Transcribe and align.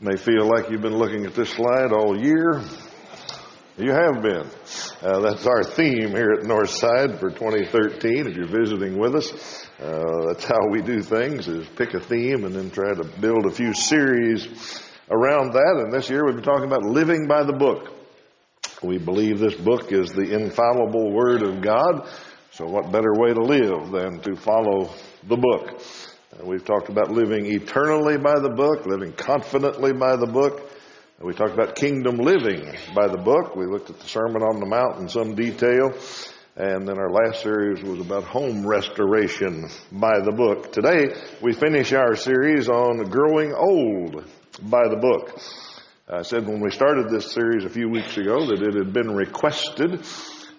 may 0.00 0.16
feel 0.16 0.46
like 0.46 0.70
you've 0.70 0.80
been 0.80 0.96
looking 0.96 1.26
at 1.26 1.34
this 1.34 1.50
slide 1.50 1.92
all 1.92 2.16
year. 2.16 2.62
You 3.76 3.90
have 3.90 4.22
been. 4.22 4.46
Uh, 5.02 5.18
that's 5.18 5.44
our 5.44 5.64
theme 5.64 6.10
here 6.10 6.34
at 6.38 6.44
Northside 6.44 7.18
for 7.18 7.30
2013. 7.30 8.28
If 8.28 8.36
you're 8.36 8.46
visiting 8.46 8.96
with 8.96 9.16
us, 9.16 9.32
uh, 9.80 10.26
that's 10.28 10.44
how 10.44 10.68
we 10.70 10.82
do 10.82 11.02
things: 11.02 11.48
is 11.48 11.66
pick 11.70 11.94
a 11.94 12.00
theme 12.00 12.44
and 12.44 12.54
then 12.54 12.70
try 12.70 12.94
to 12.94 13.02
build 13.20 13.46
a 13.46 13.50
few 13.50 13.74
series 13.74 14.46
around 15.10 15.54
that. 15.54 15.82
And 15.82 15.92
this 15.92 16.08
year 16.08 16.24
we've 16.24 16.36
been 16.36 16.44
talking 16.44 16.66
about 16.66 16.84
living 16.84 17.26
by 17.26 17.42
the 17.42 17.54
book. 17.54 17.92
We 18.84 18.98
believe 18.98 19.40
this 19.40 19.56
book 19.56 19.90
is 19.90 20.10
the 20.10 20.32
infallible 20.32 21.10
Word 21.10 21.42
of 21.42 21.60
God. 21.60 22.08
So, 22.52 22.66
what 22.66 22.92
better 22.92 23.14
way 23.14 23.34
to 23.34 23.42
live 23.42 23.90
than 23.90 24.20
to 24.20 24.36
follow 24.36 24.90
the 25.26 25.36
book? 25.36 25.82
We've 26.42 26.64
talked 26.64 26.88
about 26.88 27.10
living 27.10 27.46
eternally 27.46 28.16
by 28.16 28.38
the 28.38 28.50
book, 28.50 28.86
living 28.86 29.12
confidently 29.12 29.92
by 29.92 30.14
the 30.14 30.26
book. 30.26 30.70
We 31.20 31.34
talked 31.34 31.54
about 31.54 31.74
kingdom 31.74 32.16
living 32.16 32.76
by 32.94 33.08
the 33.08 33.18
book. 33.18 33.56
We 33.56 33.66
looked 33.66 33.90
at 33.90 33.98
the 33.98 34.06
Sermon 34.06 34.42
on 34.42 34.60
the 34.60 34.66
Mount 34.66 35.00
in 35.00 35.08
some 35.08 35.34
detail. 35.34 35.98
And 36.54 36.86
then 36.86 36.96
our 36.96 37.10
last 37.10 37.42
series 37.42 37.82
was 37.82 37.98
about 37.98 38.22
home 38.22 38.64
restoration 38.64 39.68
by 39.90 40.20
the 40.20 40.30
book. 40.30 40.70
Today, 40.70 41.14
we 41.42 41.54
finish 41.54 41.92
our 41.92 42.14
series 42.14 42.68
on 42.68 43.10
growing 43.10 43.52
old 43.52 44.24
by 44.62 44.86
the 44.88 44.96
book. 44.96 45.40
I 46.08 46.22
said 46.22 46.46
when 46.46 46.60
we 46.60 46.70
started 46.70 47.10
this 47.10 47.32
series 47.32 47.64
a 47.64 47.68
few 47.68 47.88
weeks 47.88 48.16
ago 48.16 48.46
that 48.46 48.62
it 48.62 48.74
had 48.74 48.92
been 48.92 49.10
requested 49.10 50.04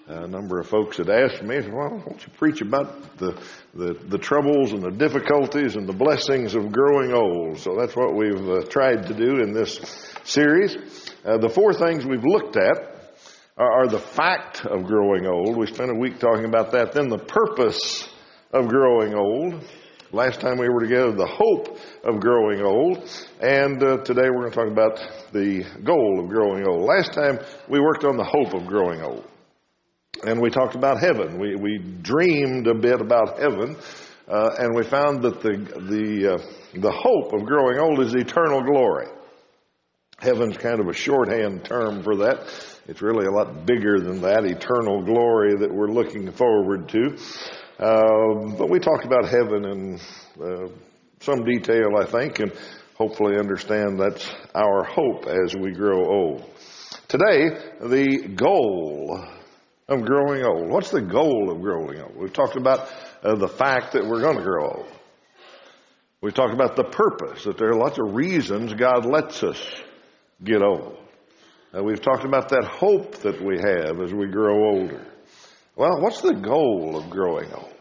a 0.10 0.28
number 0.28 0.60
of 0.60 0.68
folks 0.68 0.98
had 0.98 1.10
asked 1.10 1.44
me, 1.44 1.60
well, 1.70 1.90
why 1.90 2.04
don't 2.04 2.22
you 2.22 2.34
preach 2.36 2.62
about 2.62 3.18
the, 3.20 3.40
the, 3.76 3.94
the, 4.08 4.18
troubles 4.18 4.72
and 4.72 4.82
the 4.82 4.90
difficulties 4.90 5.76
and 5.76 5.88
the 5.88 5.94
blessings 5.94 6.56
of 6.56 6.72
growing 6.72 7.14
old? 7.14 7.60
So 7.60 7.76
that's 7.76 7.96
what 7.96 8.16
we've 8.16 8.50
uh, 8.50 8.64
tried 8.64 9.06
to 9.06 9.14
do 9.14 9.40
in 9.44 9.54
this 9.54 9.80
series. 10.24 10.76
Uh, 11.24 11.38
the 11.38 11.50
four 11.50 11.76
things 11.76 12.08
we've 12.08 12.26
looked 12.26 12.58
at 12.58 13.22
are, 13.56 13.84
are 13.84 13.88
the 13.88 14.00
fact 14.00 14.66
of 14.66 14.86
growing 14.86 15.28
old. 15.28 15.56
We 15.56 15.68
spent 15.68 15.92
a 15.92 15.96
week 15.96 16.18
talking 16.18 16.46
about 16.46 16.72
that. 16.72 16.92
Then 16.92 17.10
the 17.10 17.20
purpose 17.20 18.10
of 18.52 18.68
growing 18.68 19.14
old. 19.14 19.64
Last 20.12 20.42
time 20.42 20.58
we 20.58 20.70
were 20.70 20.80
together, 20.80 21.12
the 21.12 21.28
hope 21.28 21.78
of 22.04 22.20
growing 22.20 22.64
old. 22.64 23.08
And 23.42 23.84
uh, 23.84 23.98
today 23.98 24.28
we're 24.32 24.50
going 24.50 24.52
to 24.54 24.56
talk 24.56 24.72
about 24.72 25.32
the 25.34 25.66
goal 25.84 26.20
of 26.20 26.30
growing 26.30 26.68
old. 26.68 26.82
Last 26.82 27.14
time 27.14 27.38
we 27.68 27.80
worked 27.80 28.06
on 28.06 28.18
the 28.18 28.24
hope 28.24 28.56
of 28.56 28.66
growing 28.66 29.04
old 29.04 29.24
and 30.26 30.42
we 30.42 30.50
talked 30.50 30.76
about 30.76 31.00
heaven. 31.00 31.40
We, 31.40 31.56
we 31.56 31.78
dreamed 32.02 32.68
a 32.68 32.74
bit 32.74 33.02
about 33.02 33.40
heaven, 33.40 33.78
uh, 34.28 34.50
and 34.58 34.76
we 34.76 34.84
found 34.84 35.24
that 35.24 35.42
the, 35.42 35.58
the, 35.90 36.34
uh, 36.34 36.80
the 36.80 36.92
hope 36.92 37.34
of 37.34 37.46
growing 37.46 37.80
old 37.80 38.00
is 38.02 38.14
eternal 38.14 38.62
glory. 38.64 39.08
Heaven's 40.20 40.58
kind 40.58 40.80
of 40.80 40.88
a 40.88 40.94
shorthand 40.94 41.64
term 41.64 42.04
for 42.04 42.18
that. 42.18 42.40
It's 42.88 43.02
really 43.02 43.26
a 43.26 43.32
lot 43.32 43.66
bigger 43.66 44.00
than 44.00 44.22
that, 44.22 44.46
eternal 44.46 45.04
glory 45.04 45.56
that 45.60 45.74
we're 45.74 45.92
looking 45.92 46.32
forward 46.32 46.90
to. 46.90 47.18
Uh, 47.80 48.58
but 48.58 48.70
we 48.70 48.80
talked 48.80 49.06
about 49.06 49.30
heaven 49.30 49.66
in 49.66 50.00
uh, 50.44 50.68
some 51.22 51.46
detail, 51.46 51.92
I 51.98 52.06
think, 52.06 52.40
and 52.40 52.52
hopefully 52.96 53.38
understand 53.38 54.00
that's 54.00 54.30
our 54.54 54.84
hope 54.84 55.26
as 55.28 55.56
we 55.56 55.72
grow 55.72 56.06
old. 56.06 56.44
Today, 57.08 57.50
the 57.80 58.34
goal 58.36 59.26
of 59.90 60.06
growing 60.06 60.44
old? 60.44 60.70
What's 60.70 60.92
the 60.92 61.02
goal 61.02 61.52
of 61.52 61.62
growing 61.62 62.00
old? 62.00 62.16
We've 62.16 62.32
talked 62.32 62.56
about 62.56 62.90
uh, 63.24 63.36
the 63.36 63.48
fact 63.48 63.94
that 63.94 64.06
we're 64.06 64.22
going 64.22 64.38
to 64.38 64.44
grow 64.44 64.68
old. 64.68 64.92
We've 66.22 66.34
talked 66.34 66.54
about 66.54 66.76
the 66.76 66.84
purpose, 66.84 67.46
that 67.46 67.58
there 67.58 67.70
are 67.70 67.76
lots 67.76 67.98
of 67.98 68.14
reasons 68.14 68.74
God 68.74 69.06
lets 69.06 69.42
us 69.42 69.62
get 70.44 70.62
old. 70.62 70.98
Uh, 71.76 71.84
we've 71.84 72.02
talked 72.02 72.26
about 72.26 72.50
that 72.50 72.66
hope 72.66 73.16
that 73.18 73.42
we 73.42 73.58
have 73.58 74.02
as 74.02 74.14
we 74.14 74.28
grow 74.28 74.72
older. 74.72 75.06
Well, 75.76 76.02
what's 76.02 76.22
the 76.22 76.34
goal 76.34 76.98
of 76.98 77.10
growing 77.10 77.52
old? 77.54 77.74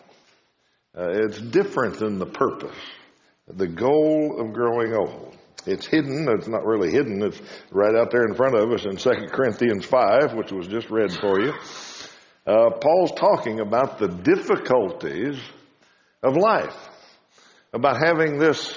Uh, 0.97 1.11
it's 1.25 1.41
different 1.41 1.99
than 1.99 2.19
the 2.19 2.27
purpose. 2.27 2.77
The 3.49 3.67
goal 3.67 4.41
of 4.41 4.53
growing 4.53 4.95
old. 4.95 5.37
It's 5.67 5.87
hidden. 5.87 6.29
It's 6.39 6.49
not 6.49 6.65
really 6.65 6.91
hidden. 6.91 7.23
It's 7.23 7.41
right 7.71 7.95
out 7.95 8.11
there 8.11 8.25
in 8.25 8.35
front 8.35 8.55
of 8.55 8.71
us 8.71 8.85
in 8.85 8.97
2 8.97 9.29
Corinthians 9.33 9.85
5, 9.85 10.35
which 10.35 10.53
was 10.53 10.69
just 10.69 10.91
read 10.91 11.13
for 11.13 11.41
you. 11.41 11.53
Uh, 12.49 12.71
Paul's 12.71 13.13
talking 13.13 13.61
about 13.61 13.99
the 13.99 14.09
difficulties 14.09 15.39
of 16.23 16.35
life, 16.35 16.75
about 17.75 17.99
having 18.03 18.39
this, 18.39 18.75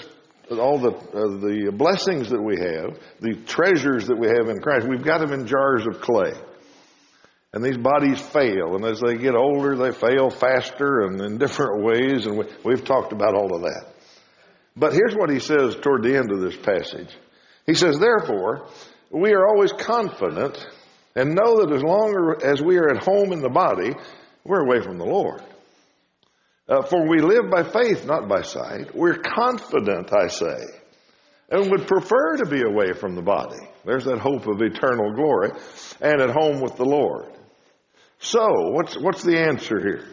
all 0.52 0.78
the, 0.78 0.90
uh, 0.90 1.40
the 1.40 1.72
blessings 1.74 2.32
that 2.32 2.42
we 2.42 2.58
have, 2.60 3.00
the 3.22 3.36
treasures 3.46 4.08
that 4.08 4.18
we 4.18 4.28
have 4.28 4.50
in 4.50 4.60
Christ, 4.60 4.90
we've 4.90 5.06
got 5.06 5.20
them 5.20 5.32
in 5.32 5.48
jars 5.48 5.88
of 5.88 6.02
clay. 6.02 6.34
And 7.54 7.64
these 7.64 7.78
bodies 7.78 8.20
fail, 8.20 8.76
and 8.76 8.84
as 8.84 9.00
they 9.00 9.16
get 9.16 9.36
older, 9.36 9.78
they 9.78 9.94
fail 9.94 10.30
faster 10.30 11.04
and 11.04 11.22
in 11.22 11.38
different 11.38 11.82
ways, 11.82 12.26
and 12.26 12.40
we, 12.40 12.46
we've 12.66 12.84
talked 12.84 13.14
about 13.14 13.36
all 13.36 13.56
of 13.56 13.62
that. 13.62 13.86
But 14.76 14.92
here's 14.92 15.16
what 15.16 15.30
he 15.30 15.40
says 15.40 15.78
toward 15.78 16.04
the 16.04 16.18
end 16.18 16.30
of 16.34 16.42
this 16.42 16.58
passage. 16.58 17.16
He 17.66 17.76
says, 17.76 17.98
Therefore, 17.98 18.68
we 19.12 19.32
are 19.32 19.48
always 19.48 19.72
confident 19.72 20.58
and 21.16 21.36
know 21.36 21.66
that 21.66 21.76
as 21.76 21.84
long 21.84 22.36
as 22.44 22.62
we 22.62 22.78
are 22.78 22.90
at 22.90 23.04
home 23.04 23.34
in 23.34 23.42
the 23.42 23.50
body, 23.50 23.94
we're 24.44 24.62
away 24.62 24.82
from 24.82 24.98
the 24.98 25.06
Lord. 25.06 25.42
Uh, 26.68 26.82
for 26.84 27.08
we 27.08 27.20
live 27.20 27.50
by 27.50 27.64
faith, 27.64 28.06
not 28.06 28.30
by 28.30 28.42
sight. 28.44 28.96
We're 28.96 29.18
confident, 29.18 30.14
I 30.14 30.28
say, 30.28 30.64
and 31.50 31.70
would 31.70 31.88
prefer 31.88 32.38
to 32.38 32.46
be 32.46 32.62
away 32.62 32.94
from 32.94 33.16
the 33.16 33.22
body. 33.22 33.60
There's 33.86 34.06
that 34.06 34.20
hope 34.20 34.48
of 34.48 34.62
eternal 34.62 35.14
glory 35.14 35.52
and 36.00 36.22
at 36.22 36.30
home 36.30 36.62
with 36.62 36.78
the 36.78 36.86
Lord. 36.86 37.26
So, 38.20 38.70
what's, 38.70 38.96
what's 38.98 39.24
the 39.24 39.38
answer 39.38 39.80
here? 39.80 40.06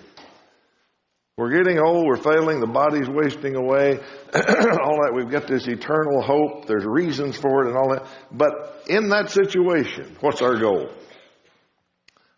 We're 1.38 1.56
getting 1.56 1.78
old, 1.78 2.04
we're 2.04 2.16
failing, 2.16 2.59
the 2.59 2.66
body's 2.66 3.09
wasting 3.09 3.54
away, 3.54 3.93
all 4.34 4.99
that. 5.03 5.12
We've 5.15 5.31
got 5.31 5.47
this 5.47 5.69
eternal 5.69 6.21
hope, 6.21 6.66
there's 6.66 6.84
reasons 6.84 7.37
for 7.37 7.65
it 7.65 7.69
and 7.69 7.76
all 7.76 7.91
that. 7.91 8.09
But 8.32 8.82
in 8.88 9.10
that 9.10 9.31
situation, 9.31 10.16
what's 10.19 10.43
our 10.43 10.59
goal? 10.59 10.91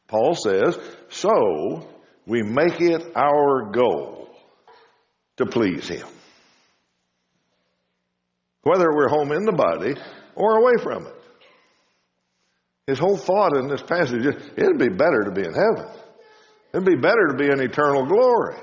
Paul 0.07 0.35
says, 0.35 0.79
so 1.09 1.89
we 2.27 2.43
make 2.43 2.79
it 2.83 3.17
our 3.17 3.71
goal 3.73 4.29
to 5.39 5.47
please 5.47 5.89
Him. 5.89 6.07
Whether 8.65 8.95
we're 8.95 9.09
home 9.09 9.33
in 9.33 9.45
the 9.47 9.53
body 9.53 9.95
or 10.35 10.59
away 10.59 10.75
from 10.83 11.07
it. 11.07 11.15
His 12.87 12.99
whole 12.99 13.17
thought 13.17 13.57
in 13.57 13.67
this 13.67 13.83
passage 13.83 14.27
is 14.27 14.35
it'd 14.59 14.79
be 14.79 14.91
better 14.91 15.25
to 15.25 15.31
be 15.31 15.47
in 15.47 15.55
heaven. 15.55 15.91
It'd 16.75 16.85
be 16.85 16.97
better 16.97 17.29
to 17.29 17.35
be 17.35 17.47
in 17.47 17.61
eternal 17.61 18.05
glory. 18.05 18.57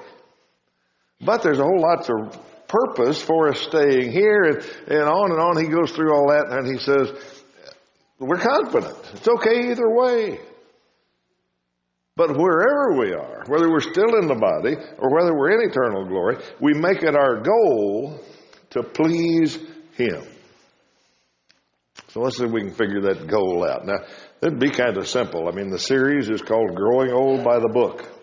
But 1.21 1.41
there's 1.41 1.59
a 1.59 1.63
whole 1.63 1.81
lot 1.81 2.09
of 2.09 2.67
purpose 2.67 3.21
for 3.21 3.49
us 3.49 3.59
staying 3.59 4.11
here 4.11 4.43
and, 4.43 4.57
and 4.87 5.03
on 5.03 5.31
and 5.31 5.39
on. 5.39 5.57
He 5.57 5.69
goes 5.69 5.91
through 5.91 6.13
all 6.13 6.29
that 6.29 6.47
and 6.49 6.67
he 6.67 6.77
says, 6.77 7.11
we're 8.19 8.37
confident. 8.37 8.97
It's 9.13 9.27
okay 9.27 9.71
either 9.71 9.89
way. 9.89 10.39
But 12.15 12.35
wherever 12.35 12.97
we 12.99 13.13
are, 13.13 13.43
whether 13.45 13.69
we're 13.69 13.79
still 13.79 14.17
in 14.19 14.27
the 14.27 14.35
body 14.35 14.75
or 14.97 15.13
whether 15.13 15.37
we're 15.37 15.51
in 15.51 15.69
eternal 15.69 16.05
glory, 16.05 16.37
we 16.59 16.73
make 16.73 17.03
it 17.03 17.15
our 17.15 17.41
goal 17.41 18.19
to 18.71 18.81
please 18.81 19.55
Him. 19.95 20.23
So 22.09 22.21
let's 22.21 22.37
see 22.37 22.45
if 22.45 22.51
we 22.51 22.61
can 22.61 22.73
figure 22.73 23.01
that 23.01 23.27
goal 23.27 23.63
out. 23.63 23.85
Now, 23.85 23.99
it'd 24.41 24.59
be 24.59 24.71
kind 24.71 24.97
of 24.97 25.07
simple. 25.07 25.47
I 25.47 25.51
mean, 25.51 25.69
the 25.69 25.77
series 25.77 26.29
is 26.29 26.41
called 26.41 26.73
Growing 26.73 27.11
Old 27.11 27.43
by 27.43 27.59
the 27.59 27.69
Book 27.69 28.16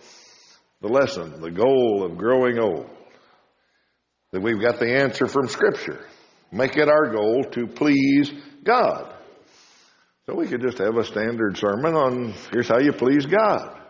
the 0.84 0.92
lesson, 0.92 1.40
the 1.40 1.50
goal 1.50 2.04
of 2.04 2.18
growing 2.18 2.58
old. 2.58 2.90
That 4.32 4.42
we've 4.42 4.60
got 4.60 4.78
the 4.78 4.98
answer 4.98 5.26
from 5.26 5.48
Scripture. 5.48 6.04
Make 6.52 6.76
it 6.76 6.90
our 6.90 7.10
goal 7.10 7.42
to 7.52 7.66
please 7.66 8.30
God. 8.62 9.10
So 10.26 10.34
we 10.34 10.46
could 10.46 10.60
just 10.60 10.76
have 10.78 10.96
a 10.96 11.04
standard 11.04 11.56
sermon 11.56 11.94
on 11.94 12.34
here's 12.52 12.68
how 12.68 12.80
you 12.80 12.92
please 12.92 13.24
God. 13.24 13.80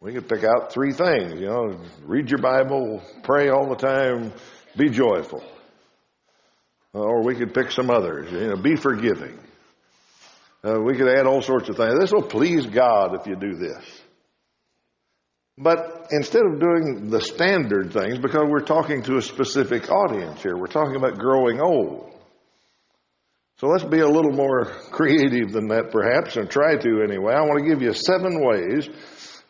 We 0.00 0.12
could 0.12 0.28
pick 0.28 0.44
out 0.44 0.72
three 0.72 0.92
things, 0.92 1.40
you 1.40 1.46
know, 1.46 1.80
read 2.04 2.30
your 2.30 2.40
Bible, 2.40 3.02
pray 3.24 3.48
all 3.48 3.68
the 3.68 3.74
time, 3.74 4.32
be 4.76 4.90
joyful. 4.90 5.42
Or 6.92 7.24
we 7.24 7.34
could 7.34 7.52
pick 7.52 7.72
some 7.72 7.90
others, 7.90 8.30
you 8.30 8.48
know, 8.48 8.56
be 8.56 8.76
forgiving. 8.76 9.38
Uh, 10.62 10.80
we 10.80 10.96
could 10.96 11.08
add 11.08 11.26
all 11.26 11.42
sorts 11.42 11.68
of 11.68 11.76
things. 11.76 11.98
This 11.98 12.12
will 12.12 12.22
please 12.22 12.66
God 12.66 13.18
if 13.20 13.26
you 13.26 13.34
do 13.34 13.56
this. 13.56 14.02
But 15.62 16.06
instead 16.10 16.46
of 16.46 16.58
doing 16.58 17.10
the 17.10 17.20
standard 17.20 17.92
things, 17.92 18.18
because 18.18 18.48
we're 18.48 18.60
talking 18.60 19.02
to 19.02 19.18
a 19.18 19.22
specific 19.22 19.90
audience 19.90 20.42
here, 20.42 20.56
we're 20.56 20.68
talking 20.68 20.96
about 20.96 21.18
growing 21.18 21.60
old. 21.60 22.10
So 23.58 23.66
let's 23.66 23.84
be 23.84 23.98
a 23.98 24.08
little 24.08 24.32
more 24.32 24.64
creative 24.90 25.52
than 25.52 25.68
that 25.68 25.90
perhaps, 25.92 26.36
and 26.36 26.48
try 26.48 26.76
to 26.76 27.02
anyway. 27.02 27.34
I 27.34 27.42
want 27.42 27.62
to 27.62 27.68
give 27.68 27.82
you 27.82 27.92
seven 27.92 28.42
ways 28.42 28.88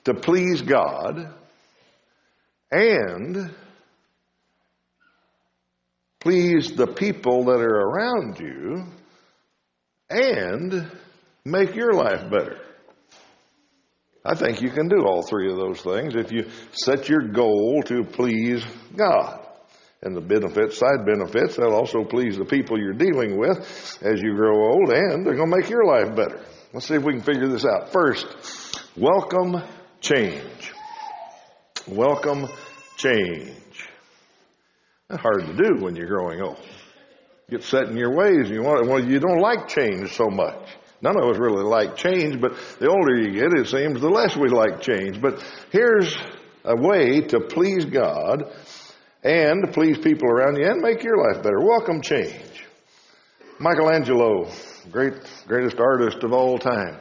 to 0.05 0.15
please 0.15 0.63
God 0.63 1.33
and 2.73 3.55
please 6.19 6.73
the 6.73 6.89
people 6.89 7.45
that 7.45 7.61
are 7.61 7.81
around 7.81 8.41
you, 8.41 8.85
and 10.11 10.91
make 11.45 11.77
your 11.77 11.93
life 11.93 12.29
better. 12.29 12.59
I 14.25 14.35
think 14.35 14.61
you 14.61 14.71
can 14.71 14.89
do 14.89 15.07
all 15.07 15.23
three 15.23 15.51
of 15.51 15.57
those 15.57 15.81
things 15.81 16.15
if 16.15 16.31
you 16.31 16.47
set 16.73 17.09
your 17.09 17.29
goal 17.29 17.83
to 17.87 18.05
please 18.05 18.63
God. 18.95 19.47
And 20.03 20.17
the 20.17 20.21
benefits, 20.21 20.79
side 20.79 21.05
benefits, 21.05 21.57
they'll 21.57 21.75
also 21.75 22.05
please 22.05 22.37
the 22.37 22.45
people 22.45 22.79
you're 22.79 22.93
dealing 22.93 23.39
with 23.39 23.59
as 24.03 24.21
you 24.21 24.35
grow 24.35 24.73
old, 24.73 24.91
and 24.91 25.27
they're 25.27 25.37
going 25.37 25.51
to 25.51 25.57
make 25.59 25.69
your 25.69 25.85
life 25.85 26.17
better. 26.17 26.41
Let's 26.73 26.87
see 26.87 26.95
if 26.95 27.03
we 27.03 27.13
can 27.13 27.23
figure 27.23 27.49
this 27.49 27.67
out. 27.67 27.93
First, 27.93 28.27
welcome 28.97 29.63
change. 30.01 30.73
Welcome 31.87 32.49
change. 32.97 33.55
That's 35.09 35.23
hard 35.23 35.47
to 35.47 35.55
do 35.55 35.83
when 35.83 35.97
you're 35.97 36.07
growing 36.07 36.41
old. 36.41 36.61
Get 37.51 37.65
set 37.65 37.89
in 37.89 37.97
your 37.97 38.15
ways 38.15 38.47
and 38.47 38.51
you 38.51 38.63
want 38.63 38.87
well, 38.87 39.05
you 39.05 39.19
don't 39.19 39.41
like 39.41 39.69
change 39.69 40.13
so 40.13 40.29
much. 40.29 40.69
None 41.03 41.17
of 41.17 41.31
us 41.31 41.39
really 41.39 41.65
like 41.65 41.97
change, 41.97 42.41
but 42.41 42.53
the 42.79 42.89
older 42.89 43.19
you 43.19 43.33
get, 43.33 43.59
it 43.59 43.69
seems 43.69 44.01
the 44.01 44.11
less 44.11 44.37
we 44.37 44.49
like 44.49 44.83
change. 44.83 45.21
But 45.21 45.43
here's 45.73 46.15
a 46.65 46.77
way 46.77 47.23
to 47.23 47.41
please 47.41 47.87
God 47.87 48.45
and 49.23 49.65
to 49.65 49.73
please 49.73 49.99
people 49.99 50.29
around 50.29 50.57
you 50.57 50.67
and 50.67 50.83
make 50.83 51.03
your 51.03 51.17
life 51.17 51.43
better. 51.43 51.61
Welcome 51.61 52.03
change. 52.03 52.67
Michelangelo, 53.59 54.51
great, 54.91 55.15
greatest 55.47 55.79
artist 55.79 56.23
of 56.23 56.33
all 56.33 56.59
time, 56.59 56.99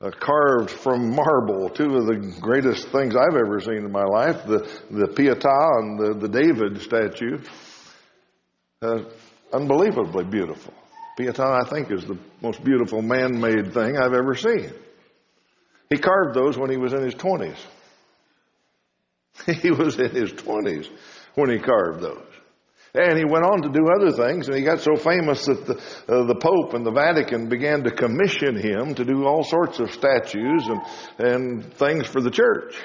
uh, 0.00 0.10
carved 0.10 0.70
from 0.70 1.14
marble 1.14 1.68
two 1.70 1.96
of 1.96 2.06
the 2.06 2.36
greatest 2.40 2.88
things 2.88 3.14
I've 3.16 3.36
ever 3.36 3.60
seen 3.60 3.84
in 3.84 3.92
my 3.92 4.04
life, 4.04 4.44
the, 4.44 4.58
the 4.90 5.08
Pietà 5.08 5.78
and 5.78 5.98
the, 5.98 6.14
the 6.14 6.28
David 6.28 6.80
statue. 6.80 7.38
Uh, 8.82 9.04
unbelievably 9.52 10.24
beautiful. 10.24 10.74
Pietà, 11.18 11.64
I 11.64 11.68
think, 11.68 11.90
is 11.90 12.04
the 12.04 12.18
most 12.42 12.62
beautiful 12.64 13.02
man-made 13.02 13.72
thing 13.72 13.96
I've 13.96 14.14
ever 14.14 14.34
seen. 14.34 14.72
He 15.90 15.98
carved 15.98 16.34
those 16.34 16.58
when 16.58 16.70
he 16.70 16.76
was 16.76 16.92
in 16.92 17.02
his 17.02 17.14
20s. 17.14 17.58
He 19.62 19.70
was 19.70 19.98
in 19.98 20.10
his 20.10 20.32
20s 20.32 20.88
when 21.34 21.50
he 21.50 21.58
carved 21.58 22.00
those. 22.00 22.22
And 22.94 23.18
he 23.18 23.24
went 23.24 23.44
on 23.44 23.62
to 23.62 23.68
do 23.68 23.88
other 23.88 24.12
things, 24.12 24.46
and 24.46 24.56
he 24.56 24.62
got 24.62 24.80
so 24.80 24.94
famous 24.94 25.44
that 25.46 25.66
the, 25.66 25.74
uh, 26.08 26.26
the 26.26 26.36
Pope 26.36 26.74
and 26.74 26.86
the 26.86 26.92
Vatican 26.92 27.48
began 27.48 27.82
to 27.82 27.90
commission 27.90 28.56
him 28.56 28.94
to 28.94 29.04
do 29.04 29.24
all 29.24 29.42
sorts 29.42 29.80
of 29.80 29.90
statues 29.90 30.68
and, 30.68 30.80
and 31.18 31.74
things 31.74 32.06
for 32.06 32.20
the 32.20 32.30
church. 32.30 32.76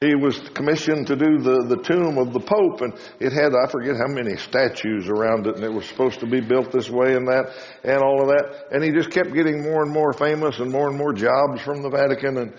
He 0.00 0.14
was 0.14 0.38
commissioned 0.54 1.08
to 1.08 1.16
do 1.16 1.38
the, 1.38 1.64
the 1.68 1.82
tomb 1.82 2.18
of 2.18 2.32
the 2.32 2.38
Pope, 2.38 2.82
and 2.82 2.92
it 3.18 3.32
had, 3.32 3.52
I 3.52 3.68
forget 3.68 3.96
how 3.96 4.06
many 4.06 4.36
statues 4.36 5.08
around 5.08 5.48
it, 5.48 5.56
and 5.56 5.64
it 5.64 5.72
was 5.72 5.86
supposed 5.86 6.20
to 6.20 6.26
be 6.26 6.40
built 6.40 6.70
this 6.70 6.88
way 6.88 7.16
and 7.16 7.26
that, 7.26 7.52
and 7.82 8.00
all 8.00 8.22
of 8.22 8.28
that. 8.28 8.68
And 8.70 8.84
he 8.84 8.92
just 8.92 9.10
kept 9.10 9.34
getting 9.34 9.60
more 9.62 9.82
and 9.82 9.92
more 9.92 10.12
famous 10.12 10.60
and 10.60 10.70
more 10.70 10.88
and 10.88 10.96
more 10.96 11.12
jobs 11.12 11.60
from 11.62 11.82
the 11.82 11.90
Vatican. 11.90 12.36
And 12.38 12.54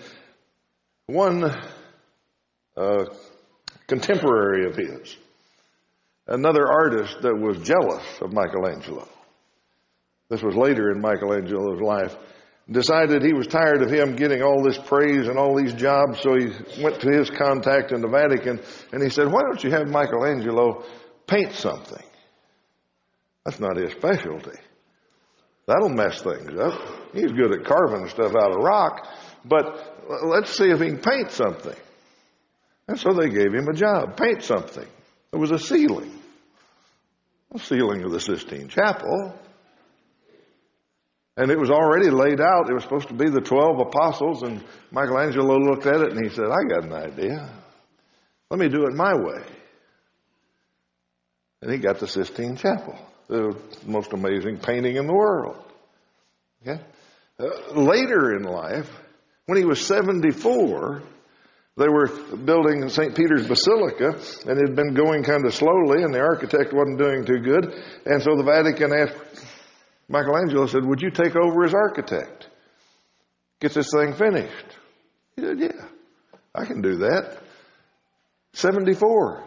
one 1.06 1.44
uh, 2.76 3.04
contemporary 3.86 4.66
of 4.66 4.76
his 4.76 5.16
another 6.26 6.70
artist 6.70 7.22
that 7.22 7.36
was 7.36 7.58
jealous 7.66 8.04
of 8.20 8.32
Michelangelo. 8.32 9.08
This 10.28 10.42
was 10.42 10.54
later 10.54 10.92
in 10.92 11.00
Michelangelo's 11.00 11.80
life. 11.80 12.14
Decided 12.70 13.22
he 13.22 13.32
was 13.32 13.48
tired 13.48 13.82
of 13.82 13.90
him 13.90 14.14
getting 14.14 14.42
all 14.42 14.62
this 14.62 14.78
praise 14.78 15.26
and 15.26 15.38
all 15.38 15.56
these 15.56 15.72
jobs, 15.72 16.20
so 16.20 16.36
he 16.36 16.50
went 16.82 17.00
to 17.00 17.10
his 17.10 17.28
contact 17.30 17.90
in 17.90 18.00
the 18.00 18.08
Vatican 18.08 18.60
and 18.92 19.02
he 19.02 19.08
said, 19.10 19.26
Why 19.26 19.40
don't 19.42 19.62
you 19.64 19.70
have 19.70 19.88
Michelangelo 19.88 20.84
paint 21.26 21.52
something? 21.52 22.04
That's 23.44 23.58
not 23.58 23.76
his 23.76 23.92
specialty. 23.92 24.58
That'll 25.66 25.88
mess 25.88 26.22
things 26.22 26.58
up. 26.58 26.80
He's 27.12 27.32
good 27.32 27.52
at 27.52 27.64
carving 27.64 28.08
stuff 28.08 28.32
out 28.40 28.52
of 28.52 28.62
rock, 28.62 29.08
but 29.44 30.24
let's 30.24 30.50
see 30.56 30.70
if 30.70 30.80
he 30.80 30.88
can 30.88 30.98
paint 30.98 31.32
something. 31.32 31.76
And 32.86 32.98
so 32.98 33.12
they 33.12 33.28
gave 33.28 33.52
him 33.52 33.68
a 33.68 33.74
job 33.74 34.16
paint 34.16 34.42
something. 34.42 34.86
It 35.32 35.36
was 35.36 35.50
a 35.50 35.58
ceiling 35.58 36.20
the 37.52 37.58
ceiling 37.58 38.04
of 38.04 38.12
the 38.12 38.20
Sistine 38.20 38.68
Chapel. 38.68 39.34
And 41.40 41.50
it 41.50 41.58
was 41.58 41.70
already 41.70 42.10
laid 42.10 42.38
out. 42.38 42.68
It 42.68 42.74
was 42.74 42.82
supposed 42.82 43.08
to 43.08 43.14
be 43.14 43.30
the 43.30 43.40
12 43.40 43.80
apostles, 43.80 44.42
and 44.42 44.62
Michelangelo 44.90 45.56
looked 45.56 45.86
at 45.86 46.02
it 46.02 46.12
and 46.12 46.22
he 46.22 46.28
said, 46.28 46.44
I 46.44 46.68
got 46.68 46.84
an 46.84 46.92
idea. 46.92 47.50
Let 48.50 48.60
me 48.60 48.68
do 48.68 48.84
it 48.84 48.92
my 48.92 49.14
way. 49.14 49.42
And 51.62 51.72
he 51.72 51.78
got 51.78 51.98
the 51.98 52.06
Sistine 52.06 52.56
Chapel, 52.56 52.94
the 53.28 53.58
most 53.86 54.12
amazing 54.12 54.58
painting 54.58 54.96
in 54.96 55.06
the 55.06 55.14
world. 55.14 55.56
Okay? 56.60 56.78
Uh, 57.38 57.72
later 57.72 58.36
in 58.36 58.42
life, 58.42 58.90
when 59.46 59.56
he 59.56 59.64
was 59.64 59.80
74, 59.86 61.00
they 61.78 61.88
were 61.88 62.08
building 62.36 62.86
St. 62.90 63.16
Peter's 63.16 63.48
Basilica, 63.48 64.20
and 64.46 64.58
it 64.58 64.68
had 64.68 64.76
been 64.76 64.92
going 64.92 65.22
kind 65.22 65.46
of 65.46 65.54
slowly, 65.54 66.02
and 66.02 66.12
the 66.12 66.20
architect 66.20 66.74
wasn't 66.74 66.98
doing 66.98 67.24
too 67.24 67.38
good. 67.38 67.64
And 68.04 68.22
so 68.22 68.36
the 68.36 68.44
Vatican 68.44 68.92
asked 68.92 69.46
Michelangelo, 70.10 70.66
said, 70.66 70.84
Would 70.84 71.00
you 71.00 71.10
take 71.10 71.36
over 71.36 71.64
as 71.64 71.72
architect? 71.72 72.48
Get 73.60 73.72
this 73.72 73.90
thing 73.94 74.14
finished. 74.14 74.66
He 75.36 75.42
said, 75.42 75.60
Yeah, 75.60 75.86
I 76.52 76.64
can 76.64 76.82
do 76.82 76.96
that. 76.96 77.38
74. 78.54 79.44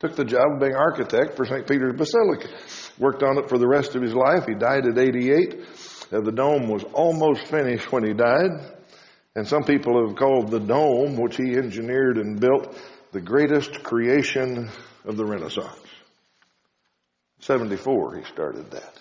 Took 0.00 0.16
the 0.16 0.24
job 0.24 0.54
of 0.54 0.60
being 0.60 0.74
architect 0.74 1.36
for 1.36 1.46
St. 1.46 1.64
Peter's 1.68 1.96
Basilica. 1.96 2.48
Worked 2.98 3.22
on 3.22 3.38
it 3.38 3.48
for 3.48 3.56
the 3.56 3.68
rest 3.68 3.94
of 3.94 4.02
his 4.02 4.14
life. 4.14 4.46
He 4.48 4.54
died 4.54 4.84
at 4.84 4.98
88. 4.98 5.60
Uh, 6.10 6.20
the 6.22 6.32
dome 6.32 6.66
was 6.66 6.82
almost 6.92 7.46
finished 7.46 7.92
when 7.92 8.04
he 8.04 8.12
died. 8.12 8.50
And 9.36 9.46
some 9.46 9.62
people 9.62 10.04
have 10.04 10.16
called 10.16 10.50
the 10.50 10.58
dome, 10.58 11.16
which 11.16 11.36
he 11.36 11.54
engineered 11.54 12.18
and 12.18 12.40
built, 12.40 12.76
the 13.12 13.20
greatest 13.20 13.84
creation 13.84 14.70
of 15.04 15.16
the 15.16 15.24
Renaissance. 15.24 15.78
74, 17.38 18.16
he 18.16 18.24
started 18.24 18.72
that. 18.72 18.91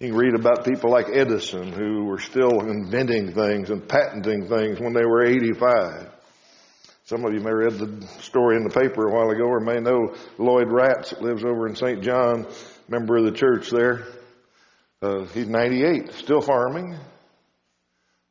You 0.00 0.10
can 0.10 0.16
read 0.16 0.34
about 0.34 0.64
people 0.64 0.92
like 0.92 1.06
Edison 1.12 1.72
who 1.72 2.04
were 2.04 2.20
still 2.20 2.60
inventing 2.60 3.32
things 3.32 3.68
and 3.70 3.88
patenting 3.88 4.46
things 4.46 4.78
when 4.78 4.92
they 4.92 5.04
were 5.04 5.24
85. 5.24 6.08
Some 7.06 7.24
of 7.24 7.34
you 7.34 7.40
may 7.40 7.52
read 7.52 7.72
the 7.72 8.06
story 8.20 8.56
in 8.56 8.62
the 8.62 8.70
paper 8.70 9.08
a 9.08 9.12
while 9.12 9.30
ago 9.30 9.42
or 9.42 9.58
may 9.58 9.80
know 9.80 10.14
Lloyd 10.38 10.70
Ratz 10.70 11.14
lives 11.20 11.42
over 11.44 11.66
in 11.66 11.74
St. 11.74 12.00
John, 12.00 12.46
member 12.86 13.16
of 13.16 13.24
the 13.24 13.32
church 13.32 13.70
there. 13.70 14.06
Uh, 15.02 15.24
he's 15.24 15.48
98, 15.48 16.12
still 16.12 16.42
farming, 16.42 16.96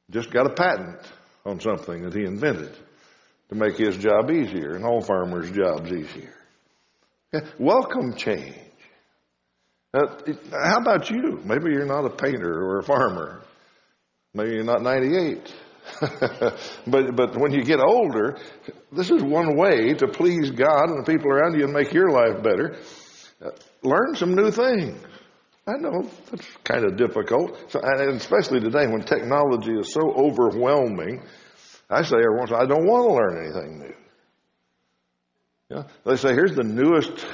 just 0.10 0.32
got 0.32 0.50
a 0.50 0.54
patent 0.54 1.02
on 1.46 1.60
something 1.60 2.04
that 2.04 2.14
he 2.14 2.24
invented 2.24 2.74
to 3.50 3.56
make 3.56 3.76
his 3.76 3.98
job 3.98 4.32
easier 4.32 4.72
and 4.76 4.86
all 4.86 5.02
farmers' 5.02 5.52
jobs 5.52 5.92
easier. 5.92 6.34
Welcome 7.60 8.16
change. 8.16 8.56
Uh, 9.98 10.34
how 10.52 10.78
about 10.78 11.10
you? 11.10 11.42
Maybe 11.44 11.72
you're 11.72 11.86
not 11.86 12.06
a 12.06 12.10
painter 12.10 12.52
or 12.52 12.80
a 12.80 12.84
farmer. 12.84 13.42
Maybe 14.34 14.52
you're 14.52 14.64
not 14.64 14.84
98. 14.84 15.54
but 16.88 17.16
but 17.16 17.38
when 17.38 17.54
you 17.54 17.64
get 17.64 17.80
older, 17.80 18.38
this 18.92 19.10
is 19.10 19.24
one 19.24 19.56
way 19.56 19.94
to 19.94 20.08
please 20.08 20.52
God 20.52 20.90
and 20.90 21.00
the 21.00 21.12
people 21.12 21.32
around 21.32 21.58
you 21.58 21.64
and 21.64 21.74
make 21.74 21.94
your 21.94 22.10
life 22.10 22.44
better. 22.44 22.78
Uh, 23.42 23.52
learn 23.84 24.16
some 24.16 24.36
new 24.36 24.52
things. 24.52 25.00
I 25.66 25.78
know 25.78 26.10
that's 26.30 26.48
kind 26.64 26.86
of 26.86 26.98
difficult, 26.98 27.72
so, 27.72 27.82
and 27.84 28.16
especially 28.16 28.62
today 28.62 28.88
when 28.88 29.02
technology 29.02 29.74
is 29.74 29.92
so 29.92 30.02
overwhelming. 30.14 31.24
I 31.90 32.04
say 32.04 32.18
every 32.18 32.38
once, 32.38 32.52
I 32.52 32.66
don't 32.66 32.86
want 32.86 33.08
to 33.08 33.14
learn 33.14 33.46
anything 33.46 33.80
new. 33.80 33.96
Yeah, 35.70 35.84
they 36.06 36.16
say 36.16 36.34
here's 36.34 36.56
the 36.56 36.64
newest 36.64 37.26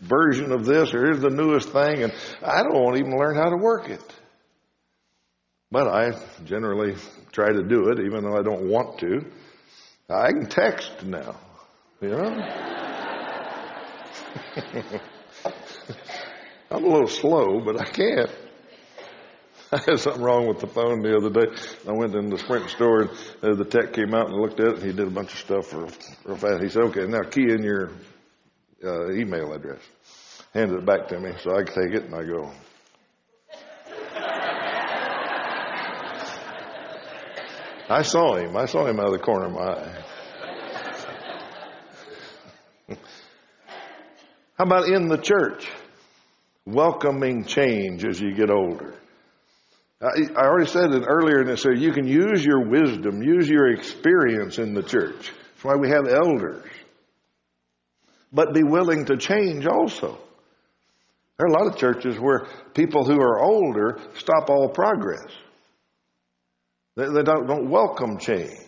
version 0.00 0.52
of 0.52 0.64
this, 0.64 0.94
or 0.94 1.04
here's 1.04 1.20
the 1.20 1.30
newest 1.30 1.70
thing, 1.70 2.02
and 2.02 2.12
I 2.42 2.62
don't 2.62 2.96
even 2.96 3.16
learn 3.16 3.36
how 3.36 3.50
to 3.50 3.56
work 3.56 3.88
it. 3.88 4.02
But 5.70 5.86
I 5.86 6.12
generally 6.44 6.96
try 7.32 7.52
to 7.52 7.62
do 7.62 7.90
it, 7.90 8.00
even 8.00 8.24
though 8.24 8.36
I 8.36 8.42
don't 8.42 8.68
want 8.68 8.98
to. 9.00 9.24
I 10.08 10.32
can 10.32 10.46
text 10.46 11.04
now, 11.04 11.36
you 12.00 12.08
know. 12.08 12.24
I'm 16.70 16.84
a 16.84 16.88
little 16.88 17.08
slow, 17.08 17.60
but 17.60 17.80
I 17.80 17.84
can't. 17.84 18.30
I 19.72 19.78
had 19.86 20.00
something 20.00 20.22
wrong 20.22 20.48
with 20.48 20.58
the 20.58 20.66
phone 20.66 21.02
the 21.02 21.16
other 21.16 21.30
day. 21.30 21.46
I 21.88 21.92
went 21.92 22.14
in 22.16 22.28
the 22.28 22.38
Sprint 22.38 22.68
store 22.70 23.02
and 23.02 23.10
uh, 23.42 23.54
the 23.54 23.64
tech 23.64 23.92
came 23.92 24.14
out 24.14 24.28
and 24.28 24.40
looked 24.40 24.58
at 24.58 24.66
it 24.66 24.74
and 24.78 24.82
he 24.82 24.92
did 24.92 25.06
a 25.06 25.10
bunch 25.10 25.32
of 25.32 25.38
stuff 25.38 25.72
real 25.72 26.36
fast. 26.36 26.62
He 26.62 26.68
said, 26.68 26.82
okay, 26.84 27.06
now 27.06 27.20
key 27.30 27.52
in 27.52 27.62
your 27.62 27.90
uh, 28.84 29.12
email 29.12 29.52
address. 29.52 29.80
Handed 30.52 30.78
it 30.78 30.86
back 30.86 31.08
to 31.08 31.20
me 31.20 31.32
so 31.42 31.56
I 31.56 31.62
take 31.64 31.92
it 31.92 32.04
and 32.04 32.14
I 32.14 32.24
go, 32.24 32.50
I 37.88 38.02
saw 38.02 38.36
him. 38.36 38.56
I 38.56 38.66
saw 38.66 38.86
him 38.86 39.00
out 39.00 39.06
of 39.06 39.12
the 39.12 39.18
corner 39.18 39.46
of 39.46 39.52
my 39.52 39.60
eye. 39.60 40.04
How 44.56 44.64
about 44.64 44.88
in 44.88 45.08
the 45.08 45.18
church? 45.18 45.68
Welcoming 46.66 47.44
change 47.44 48.04
as 48.04 48.20
you 48.20 48.32
get 48.32 48.48
older. 48.48 48.94
I 50.00 50.30
already 50.36 50.70
said 50.70 50.92
it 50.92 51.02
earlier 51.06 51.42
in 51.42 51.48
this, 51.48 51.62
so 51.62 51.70
you 51.70 51.92
can 51.92 52.06
use 52.06 52.44
your 52.44 52.68
wisdom, 52.68 53.22
use 53.22 53.48
your 53.48 53.68
experience 53.72 54.58
in 54.58 54.72
the 54.72 54.82
church. 54.82 55.30
That's 55.30 55.64
why 55.64 55.74
we 55.74 55.90
have 55.90 56.06
elders. 56.06 56.64
But 58.32 58.54
be 58.54 58.62
willing 58.62 59.06
to 59.06 59.16
change 59.16 59.66
also. 59.66 60.18
There 61.36 61.46
are 61.46 61.50
a 61.50 61.52
lot 61.52 61.72
of 61.72 61.78
churches 61.78 62.18
where 62.18 62.46
people 62.74 63.04
who 63.04 63.20
are 63.20 63.40
older 63.40 63.98
stop 64.18 64.50
all 64.50 64.68
progress. 64.68 65.26
They, 66.96 67.06
they 67.06 67.22
don't, 67.22 67.46
don't 67.46 67.70
welcome 67.70 68.18
change. 68.18 68.58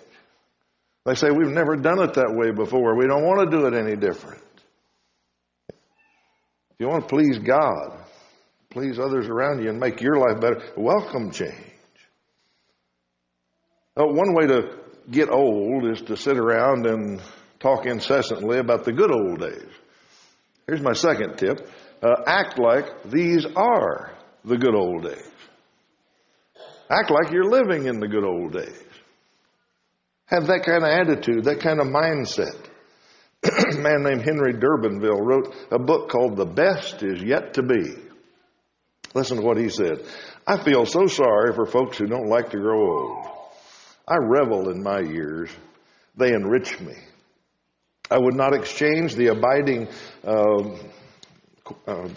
They 1.04 1.14
say, 1.14 1.31
We've 1.31 1.52
never 1.52 1.76
done 1.76 2.00
it 2.00 2.14
that 2.14 2.33
way 2.35 2.50
before. 2.50 2.97
We 2.97 3.07
don't 3.07 3.25
want 3.25 3.50
to 3.50 3.57
do 3.57 3.66
it 3.66 3.75
any 3.75 3.97
different. 3.97 4.42
If 5.69 5.76
you 6.78 6.88
want 6.88 7.09
to 7.09 7.14
please 7.14 7.38
God, 7.38 7.99
please 8.71 8.99
others 8.99 9.28
around 9.28 9.62
you, 9.62 9.69
and 9.69 9.78
make 9.78 10.00
your 10.00 10.16
life 10.16 10.40
better, 10.40 10.62
welcome 10.76 11.31
change. 11.31 11.52
Now, 13.97 14.07
one 14.07 14.35
way 14.35 14.47
to 14.47 14.78
get 15.11 15.28
old 15.28 15.87
is 15.87 16.00
to 16.02 16.16
sit 16.16 16.38
around 16.38 16.87
and 16.87 17.21
talk 17.62 17.87
incessantly 17.87 18.59
about 18.59 18.85
the 18.85 18.92
good 18.92 19.11
old 19.11 19.40
days. 19.40 19.71
Here's 20.66 20.83
my 20.83 20.92
second 20.92 21.38
tip 21.38 21.69
uh, 22.02 22.23
act 22.26 22.59
like 22.59 23.04
these 23.04 23.47
are 23.57 24.12
the 24.45 24.59
good 24.59 24.75
old 24.75 25.04
days. 25.04 25.31
Act 26.90 27.11
like 27.11 27.33
you're 27.33 27.49
living 27.49 27.87
in 27.87 28.00
the 28.00 28.09
good 28.09 28.25
old 28.25 28.52
days. 28.52 28.83
Have 30.26 30.47
that 30.49 30.64
kind 30.64 30.83
of 30.83 30.90
attitude, 30.90 31.45
that 31.45 31.61
kind 31.61 31.81
of 31.81 31.87
mindset. 31.87 32.57
a 33.45 33.76
man 33.78 34.02
named 34.02 34.23
Henry 34.23 34.54
Durbanville 34.54 35.25
wrote 35.25 35.54
a 35.71 35.78
book 35.78 36.11
called 36.11 36.37
The 36.37 36.45
Best 36.45 37.02
Is 37.02 37.23
Yet 37.23 37.54
to 37.54 37.62
Be. 37.62 37.95
Listen 39.14 39.38
to 39.38 39.42
what 39.42 39.59
he 39.59 39.69
said. 39.69 40.04
I 40.47 40.62
feel 40.62 40.87
so 40.87 41.07
sorry 41.07 41.54
for 41.54 41.66
folks 41.66 41.99
who 41.99 42.07
don't 42.07 42.28
like 42.28 42.50
to 42.50 42.59
grow 42.59 42.81
old. 42.81 43.26
I 44.09 44.16
revel 44.16 44.71
in 44.71 44.83
my 44.83 45.00
years. 45.00 45.50
They 46.16 46.33
enrich 46.33 46.81
me. 46.81 46.95
I 48.11 48.19
would 48.19 48.35
not 48.35 48.55
exchange 48.55 49.15
the 49.15 49.29
abiding 49.29 49.89
uh, 50.25 50.77
uh, 51.87 52.09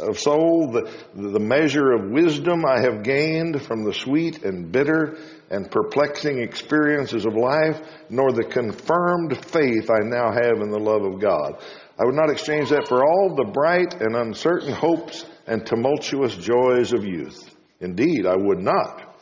of 0.00 0.18
soul, 0.18 0.72
the, 0.72 0.90
the 1.14 1.38
measure 1.38 1.92
of 1.92 2.10
wisdom 2.10 2.64
I 2.66 2.80
have 2.80 3.02
gained 3.02 3.62
from 3.62 3.84
the 3.84 3.92
sweet 3.92 4.42
and 4.44 4.72
bitter 4.72 5.18
and 5.50 5.70
perplexing 5.70 6.38
experiences 6.38 7.26
of 7.26 7.34
life, 7.34 7.80
nor 8.08 8.32
the 8.32 8.44
confirmed 8.44 9.44
faith 9.46 9.90
I 9.90 10.00
now 10.02 10.32
have 10.32 10.60
in 10.60 10.70
the 10.70 10.78
love 10.78 11.04
of 11.04 11.20
God. 11.20 11.62
I 11.98 12.04
would 12.04 12.14
not 12.14 12.30
exchange 12.30 12.70
that 12.70 12.88
for 12.88 13.04
all 13.04 13.36
the 13.36 13.50
bright 13.52 14.00
and 14.00 14.16
uncertain 14.16 14.72
hopes 14.72 15.24
and 15.46 15.64
tumultuous 15.64 16.34
joys 16.34 16.92
of 16.92 17.04
youth. 17.04 17.54
Indeed, 17.80 18.26
I 18.26 18.36
would 18.36 18.60
not. 18.60 19.16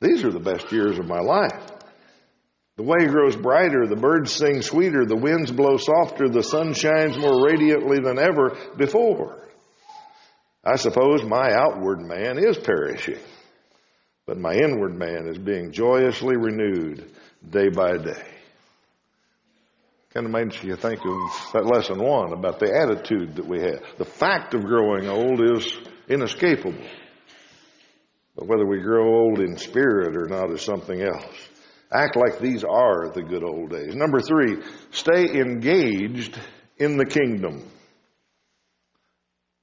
These 0.00 0.24
are 0.24 0.32
the 0.32 0.40
best 0.40 0.72
years 0.72 0.98
of 0.98 1.06
my 1.06 1.20
life. 1.20 1.77
The 2.78 2.84
way 2.84 3.08
grows 3.08 3.34
brighter, 3.34 3.88
the 3.88 3.96
birds 3.96 4.30
sing 4.30 4.62
sweeter, 4.62 5.04
the 5.04 5.16
winds 5.16 5.50
blow 5.50 5.78
softer, 5.78 6.28
the 6.28 6.44
sun 6.44 6.74
shines 6.74 7.18
more 7.18 7.44
radiantly 7.44 7.98
than 7.98 8.20
ever 8.20 8.56
before. 8.76 9.36
I 10.64 10.76
suppose 10.76 11.24
my 11.24 11.50
outward 11.52 12.00
man 12.00 12.38
is 12.38 12.56
perishing, 12.56 13.18
but 14.26 14.38
my 14.38 14.54
inward 14.54 14.96
man 14.96 15.26
is 15.26 15.38
being 15.38 15.72
joyously 15.72 16.36
renewed 16.36 17.10
day 17.50 17.68
by 17.68 17.96
day. 17.96 18.22
Kind 20.14 20.26
of 20.26 20.30
makes 20.30 20.62
you 20.62 20.76
think 20.76 21.00
of 21.00 21.52
that 21.54 21.66
lesson 21.66 21.98
one 21.98 22.32
about 22.32 22.60
the 22.60 22.72
attitude 22.72 23.34
that 23.36 23.46
we 23.46 23.60
have. 23.60 23.82
The 23.98 24.04
fact 24.04 24.54
of 24.54 24.64
growing 24.64 25.08
old 25.08 25.40
is 25.40 25.76
inescapable. 26.08 26.86
But 28.36 28.46
whether 28.46 28.64
we 28.64 28.78
grow 28.78 29.04
old 29.04 29.40
in 29.40 29.56
spirit 29.56 30.16
or 30.16 30.28
not 30.28 30.52
is 30.52 30.62
something 30.62 31.02
else. 31.02 31.47
Act 31.90 32.16
like 32.16 32.38
these 32.38 32.64
are 32.64 33.10
the 33.10 33.22
good 33.22 33.42
old 33.42 33.70
days. 33.70 33.94
Number 33.94 34.20
three, 34.20 34.62
stay 34.90 35.24
engaged 35.40 36.38
in 36.76 36.96
the 36.96 37.06
kingdom. 37.06 37.66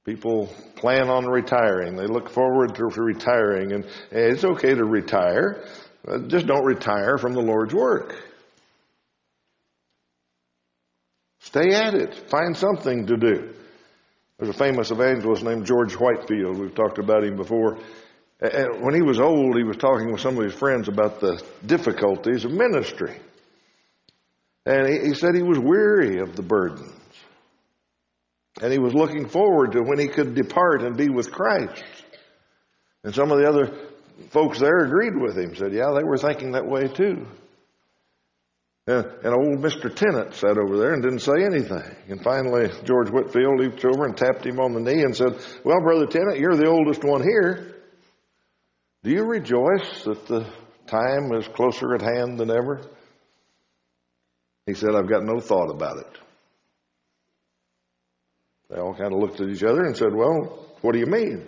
People 0.04 0.46
plan 0.76 1.08
on 1.08 1.26
retiring. 1.26 1.96
They 1.96 2.06
look 2.06 2.30
forward 2.30 2.74
to 2.76 2.84
retiring, 2.84 3.72
and 3.72 3.84
it's 4.10 4.44
okay 4.44 4.74
to 4.74 4.84
retire. 4.84 5.64
Just 6.28 6.46
don't 6.46 6.64
retire 6.64 7.18
from 7.18 7.32
the 7.32 7.40
Lord's 7.40 7.74
work. 7.74 8.14
Stay 11.40 11.74
at 11.74 11.94
it. 11.94 12.14
Find 12.28 12.56
something 12.56 13.06
to 13.06 13.16
do. 13.16 13.54
There's 14.38 14.54
a 14.54 14.58
famous 14.58 14.90
evangelist 14.90 15.42
named 15.42 15.64
George 15.64 15.94
Whitefield. 15.94 16.58
We've 16.58 16.74
talked 16.74 16.98
about 16.98 17.24
him 17.24 17.36
before. 17.36 17.78
And 18.40 18.82
when 18.82 18.94
he 18.94 19.02
was 19.02 19.18
old, 19.18 19.56
he 19.56 19.62
was 19.62 19.78
talking 19.78 20.12
with 20.12 20.20
some 20.20 20.36
of 20.36 20.44
his 20.44 20.52
friends 20.52 20.88
about 20.88 21.20
the 21.20 21.42
difficulties 21.64 22.44
of 22.44 22.52
ministry. 22.52 23.18
And 24.66 24.88
he, 24.88 25.14
said 25.14 25.34
he 25.34 25.42
was 25.42 25.58
weary 25.58 26.18
of 26.18 26.36
the 26.36 26.42
burdens. 26.42 26.92
And 28.60 28.72
he 28.72 28.78
was 28.78 28.94
looking 28.94 29.28
forward 29.28 29.72
to 29.72 29.82
when 29.82 29.98
he 29.98 30.08
could 30.08 30.34
depart 30.34 30.82
and 30.82 30.96
be 30.96 31.08
with 31.08 31.30
Christ. 31.30 31.84
And 33.04 33.14
some 33.14 33.30
of 33.30 33.38
the 33.38 33.48
other 33.48 33.72
folks 34.30 34.58
there 34.58 34.78
agreed 34.78 35.14
with 35.16 35.38
him, 35.38 35.54
said, 35.54 35.72
yeah, 35.72 35.92
they 35.96 36.04
were 36.04 36.18
thinking 36.18 36.52
that 36.52 36.66
way 36.66 36.88
too. 36.88 37.26
And, 38.88 39.04
and 39.24 39.34
old 39.34 39.58
Mr. 39.58 39.94
Tennent 39.94 40.34
sat 40.34 40.58
over 40.58 40.76
there 40.78 40.94
and 40.94 41.02
didn't 41.02 41.20
say 41.20 41.44
anything. 41.44 41.96
And 42.08 42.22
finally, 42.22 42.70
George 42.84 43.10
Whitefield 43.10 43.60
leaped 43.60 43.84
over 43.84 44.04
and 44.04 44.16
tapped 44.16 44.44
him 44.44 44.60
on 44.60 44.74
the 44.74 44.80
knee 44.80 45.02
and 45.02 45.16
said, 45.16 45.38
Well, 45.64 45.80
Brother 45.80 46.06
Tennent, 46.06 46.38
you're 46.38 46.56
the 46.56 46.68
oldest 46.68 47.02
one 47.02 47.22
here. 47.22 47.75
Do 49.06 49.12
you 49.12 49.22
rejoice 49.22 50.02
that 50.02 50.26
the 50.26 50.52
time 50.88 51.32
is 51.32 51.46
closer 51.46 51.94
at 51.94 52.02
hand 52.02 52.40
than 52.40 52.50
ever? 52.50 52.80
He 54.66 54.74
said, 54.74 54.96
I've 54.96 55.08
got 55.08 55.22
no 55.22 55.38
thought 55.38 55.70
about 55.70 55.98
it. 55.98 56.18
They 58.68 58.80
all 58.80 58.96
kind 58.96 59.12
of 59.12 59.20
looked 59.20 59.40
at 59.40 59.48
each 59.48 59.62
other 59.62 59.84
and 59.84 59.96
said, 59.96 60.12
Well, 60.12 60.66
what 60.80 60.92
do 60.92 60.98
you 60.98 61.06
mean? 61.06 61.46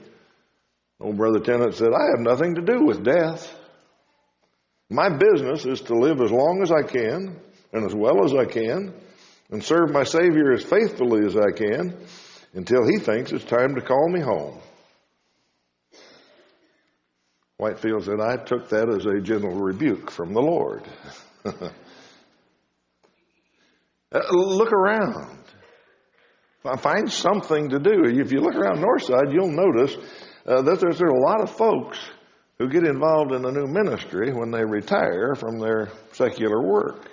Old 1.01 1.17
Brother 1.17 1.41
Tennent 1.41 1.75
said, 1.75 1.89
I 1.89 2.11
have 2.17 2.21
nothing 2.21 2.55
to 2.55 2.63
do 2.63 2.85
with 2.85 3.03
death. 3.03 3.53
My 4.89 5.09
business 5.09 5.67
is 5.67 5.81
to 5.81 5.95
live 5.95 6.21
as 6.21 6.31
long 6.31 6.63
as 6.63 6.71
I 6.71 6.85
can 6.85 7.41
and 7.73 7.85
as 7.85 7.93
well 7.93 8.25
as 8.25 8.35
I 8.35 8.45
can 8.45 8.95
and 9.51 9.65
serve 9.65 9.91
my 9.91 10.05
Savior 10.05 10.53
as 10.53 10.63
faithfully 10.63 11.27
as 11.27 11.37
I 11.37 11.51
can 11.51 11.97
until 12.55 12.87
He 12.87 13.01
thinks 13.01 13.33
it's 13.33 13.45
time 13.45 13.75
to 13.75 13.81
call 13.81 14.09
me 14.09 14.21
home. 14.21 14.61
Whitefield 17.59 18.05
said, 18.05 18.21
I 18.21 18.37
took 18.37 18.69
that 18.71 18.89
as 18.89 19.05
a 19.05 19.21
gentle 19.21 19.51
rebuke 19.51 20.11
from 20.11 20.33
the 20.33 20.41
Lord. 20.41 20.85
Uh, 24.11 24.21
look 24.31 24.73
around. 24.73 25.39
Find 26.79 27.13
something 27.13 27.69
to 27.69 27.79
do. 27.79 28.05
If 28.07 28.33
you 28.33 28.41
look 28.41 28.55
around 28.55 28.83
Northside, 28.83 29.35
you'll 29.35 29.53
notice 29.53 29.95
uh, 30.47 30.63
that 30.63 30.81
there's, 30.81 30.99
there's 30.99 31.13
a 31.13 31.27
lot 31.27 31.43
of 31.43 31.51
folks 31.51 31.99
who 32.59 32.71
get 32.71 32.85
involved 32.85 33.33
in 33.33 33.45
a 33.45 33.53
new 33.53 33.67
ministry 33.67 34.33
when 34.33 34.51
they 34.51 34.65
retire 34.65 35.35
from 35.35 35.59
their 35.59 35.91
secular 36.13 36.67
work. 36.67 37.11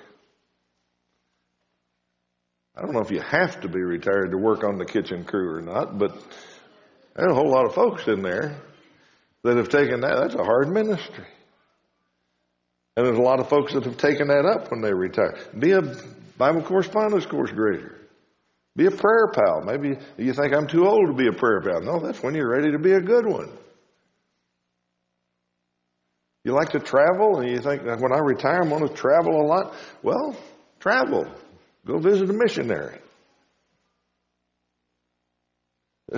I 2.77 2.81
don't 2.81 2.93
know 2.93 3.01
if 3.01 3.11
you 3.11 3.19
have 3.19 3.59
to 3.59 3.67
be 3.67 3.81
retired 3.81 4.31
to 4.31 4.37
work 4.37 4.63
on 4.63 4.77
the 4.77 4.85
kitchen 4.85 5.25
crew 5.25 5.57
or 5.57 5.61
not, 5.61 5.99
but 5.99 6.11
there's 7.15 7.31
a 7.31 7.35
whole 7.35 7.51
lot 7.51 7.65
of 7.65 7.75
folks 7.75 8.07
in 8.07 8.21
there 8.21 8.57
that 9.45 9.57
have 9.57 9.69
taken 9.69 10.01
that. 10.01 10.17
That's 10.19 10.35
a 10.35 10.43
hard 10.43 10.69
ministry. 10.69 11.25
And 12.97 13.05
there's 13.05 13.17
a 13.17 13.21
lot 13.21 13.39
of 13.39 13.47
folks 13.47 13.73
that 13.73 13.83
have 13.83 13.97
taken 13.97 14.27
that 14.29 14.45
up 14.45 14.71
when 14.71 14.81
they 14.81 14.93
retire. 14.93 15.37
Be 15.57 15.71
a 15.71 15.81
Bible 16.37 16.63
correspondence 16.63 17.25
course 17.25 17.51
grader. 17.51 17.95
Be 18.75 18.87
a 18.87 18.91
prayer 18.91 19.31
pal. 19.33 19.61
Maybe 19.63 19.97
you 20.17 20.33
think 20.33 20.53
I'm 20.53 20.67
too 20.67 20.87
old 20.87 21.07
to 21.07 21.13
be 21.13 21.27
a 21.27 21.31
prayer 21.31 21.61
pal. 21.61 21.81
No, 21.81 21.99
that's 21.99 22.21
when 22.23 22.33
you're 22.33 22.49
ready 22.49 22.71
to 22.71 22.79
be 22.79 22.93
a 22.93 22.99
good 22.99 23.25
one. 23.25 23.51
You 26.43 26.53
like 26.53 26.69
to 26.69 26.79
travel 26.79 27.39
and 27.39 27.49
you 27.49 27.59
think 27.59 27.83
when 27.83 28.13
I 28.13 28.19
retire 28.19 28.61
I'm 28.61 28.69
going 28.69 28.87
to 28.87 28.93
travel 28.93 29.41
a 29.41 29.45
lot. 29.45 29.73
Well, 30.01 30.35
travel. 30.79 31.25
Go 31.85 31.99
visit 31.99 32.29
a 32.29 32.33
missionary. 32.33 32.99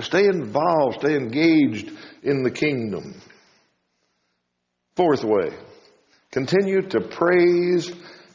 Stay 0.00 0.26
involved, 0.26 1.00
stay 1.00 1.16
engaged 1.16 1.90
in 2.22 2.42
the 2.42 2.50
kingdom. 2.50 3.14
Fourth 4.96 5.24
way, 5.24 5.50
continue 6.30 6.82
to 6.82 7.00
praise 7.00 7.90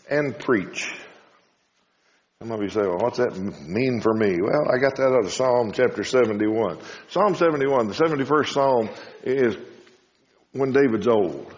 and 0.10 0.38
preach. 0.39 0.91
Some 2.39 2.51
of 2.51 2.62
you 2.62 2.69
say, 2.69 2.81
well, 2.81 2.98
what's 2.98 3.19
that 3.19 3.38
mean 3.38 4.01
for 4.01 4.13
me? 4.13 4.38
Well, 4.41 4.67
I 4.69 4.77
got 4.77 4.98
that 4.98 5.13
out 5.13 5.25
of 5.25 5.31
Psalm 5.31 5.72
chapter 5.72 6.03
71. 6.03 6.79
Psalm 7.10 7.36
71, 7.36 7.88
the 7.88 7.93
71st 7.93 8.48
Psalm 8.48 8.89
is 9.24 9.55
when 10.51 10.74
David's 10.74 11.07
old. 11.07 11.53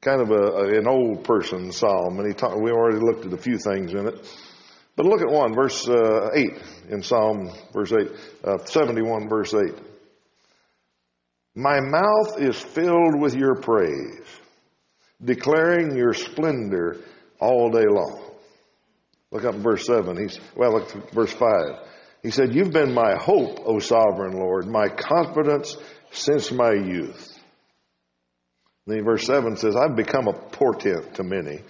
Kind 0.00 0.22
of 0.22 0.30
a, 0.30 0.78
an 0.78 0.86
old 0.86 1.24
person 1.24 1.72
psalm. 1.72 2.18
And 2.18 2.28
he 2.28 2.32
talk, 2.32 2.56
we 2.56 2.70
already 2.70 2.98
looked 2.98 3.26
at 3.26 3.32
a 3.32 3.36
few 3.36 3.58
things 3.58 3.92
in 3.92 4.06
it. 4.06 4.26
But 4.98 5.06
look 5.06 5.20
at 5.20 5.30
one, 5.30 5.54
verse 5.54 5.88
uh, 5.88 6.30
8 6.34 6.50
in 6.90 7.04
Psalm, 7.04 7.52
verse 7.72 7.92
8, 7.92 8.08
uh, 8.42 8.64
71, 8.64 9.28
verse 9.28 9.54
8. 9.54 9.72
My 11.54 11.78
mouth 11.78 12.40
is 12.40 12.60
filled 12.60 13.20
with 13.20 13.36
your 13.36 13.54
praise, 13.54 14.26
declaring 15.24 15.96
your 15.96 16.14
splendor 16.14 16.96
all 17.38 17.70
day 17.70 17.86
long. 17.88 18.28
Look 19.30 19.44
up 19.44 19.54
in 19.54 19.62
verse 19.62 19.86
7. 19.86 20.20
He's, 20.20 20.40
well, 20.56 20.72
look 20.72 20.96
at 20.96 21.12
verse 21.12 21.32
5. 21.32 21.48
He 22.24 22.32
said, 22.32 22.52
You've 22.52 22.72
been 22.72 22.92
my 22.92 23.14
hope, 23.14 23.60
O 23.66 23.78
sovereign 23.78 24.32
Lord, 24.32 24.66
my 24.66 24.88
confidence 24.88 25.76
since 26.10 26.50
my 26.50 26.72
youth. 26.72 27.38
Then 28.88 29.04
verse 29.04 29.26
7 29.26 29.56
says, 29.58 29.76
I've 29.76 29.94
become 29.94 30.26
a 30.26 30.32
portent 30.32 31.14
to 31.14 31.22
many, 31.22 31.60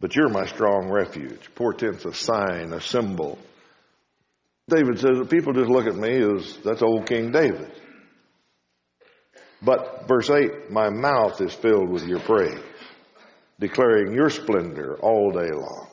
but 0.00 0.14
you're 0.14 0.28
my 0.28 0.46
strong 0.46 0.90
refuge. 0.90 1.40
Portent's 1.54 2.04
a 2.04 2.14
sign, 2.14 2.72
a 2.72 2.80
symbol. 2.80 3.38
David 4.68 4.98
says 4.98 5.26
people 5.28 5.52
just 5.52 5.70
look 5.70 5.86
at 5.86 5.96
me 5.96 6.22
as 6.22 6.58
that's 6.64 6.82
old 6.82 7.06
King 7.06 7.32
David. 7.32 7.72
But 9.62 10.06
verse 10.06 10.30
8, 10.30 10.70
my 10.70 10.90
mouth 10.90 11.40
is 11.40 11.52
filled 11.54 11.90
with 11.90 12.06
your 12.06 12.20
praise, 12.20 12.60
declaring 13.58 14.14
your 14.14 14.30
splendor 14.30 14.96
all 15.00 15.32
day 15.32 15.50
long. 15.50 15.88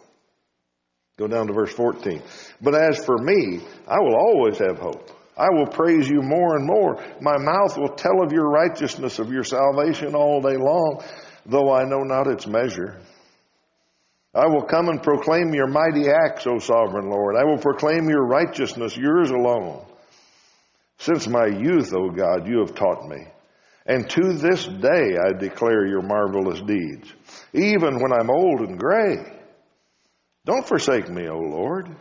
Go 1.18 1.28
down 1.28 1.48
to 1.48 1.54
verse 1.54 1.74
14. 1.74 2.22
But 2.62 2.76
as 2.76 3.04
for 3.04 3.18
me, 3.18 3.62
I 3.88 4.00
will 4.00 4.16
always 4.16 4.58
have 4.60 4.78
hope. 4.78 5.10
I 5.38 5.50
will 5.50 5.68
praise 5.68 6.08
you 6.08 6.22
more 6.22 6.58
and 6.58 6.66
more. 6.66 7.04
My 7.22 7.38
mouth 7.38 7.78
will 7.78 7.96
tell 7.96 8.22
of 8.22 8.32
your 8.32 8.50
righteousness, 8.50 9.20
of 9.20 9.32
your 9.32 9.44
salvation 9.44 10.14
all 10.14 10.42
day 10.42 10.58
long, 10.58 11.04
though 11.46 11.74
I 11.74 11.84
know 11.86 12.02
not 12.02 12.28
its 12.28 12.46
measure. 12.46 13.00
I 14.36 14.48
will 14.48 14.64
come 14.64 14.90
and 14.90 15.02
proclaim 15.02 15.54
your 15.54 15.68
mighty 15.68 16.10
acts, 16.10 16.46
O 16.46 16.60
sovereign 16.60 17.10
Lord. 17.10 17.36
I 17.38 17.46
will 17.46 17.58
proclaim 17.58 18.10
your 18.10 18.26
righteousness, 18.26 18.98
yours 18.98 19.32
alone. 19.32 19.86
Since 20.98 21.28
my 21.28 21.46
youth, 21.46 21.94
O 21.94 22.10
God, 22.10 22.48
you 22.48 22.60
have 22.60 22.76
taught 22.76 23.08
me. 23.08 23.26
And 23.86 24.10
to 24.10 24.34
this 24.34 24.66
day 24.66 25.18
I 25.18 25.38
declare 25.38 25.86
your 25.88 26.02
marvelous 26.02 26.60
deeds, 26.62 27.12
even 27.54 28.00
when 28.02 28.12
I'm 28.12 28.30
old 28.30 28.62
and 28.62 28.78
gray. 28.78 29.18
Don't 30.46 30.68
forsake 30.68 31.10
me, 31.10 31.28
O 31.28 31.38
Lord 31.38 31.96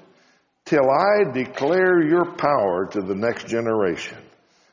till 0.65 0.91
I 0.91 1.31
declare 1.33 2.03
your 2.03 2.25
power 2.37 2.87
to 2.93 3.01
the 3.03 3.15
next 3.15 3.47
generation, 3.47 4.19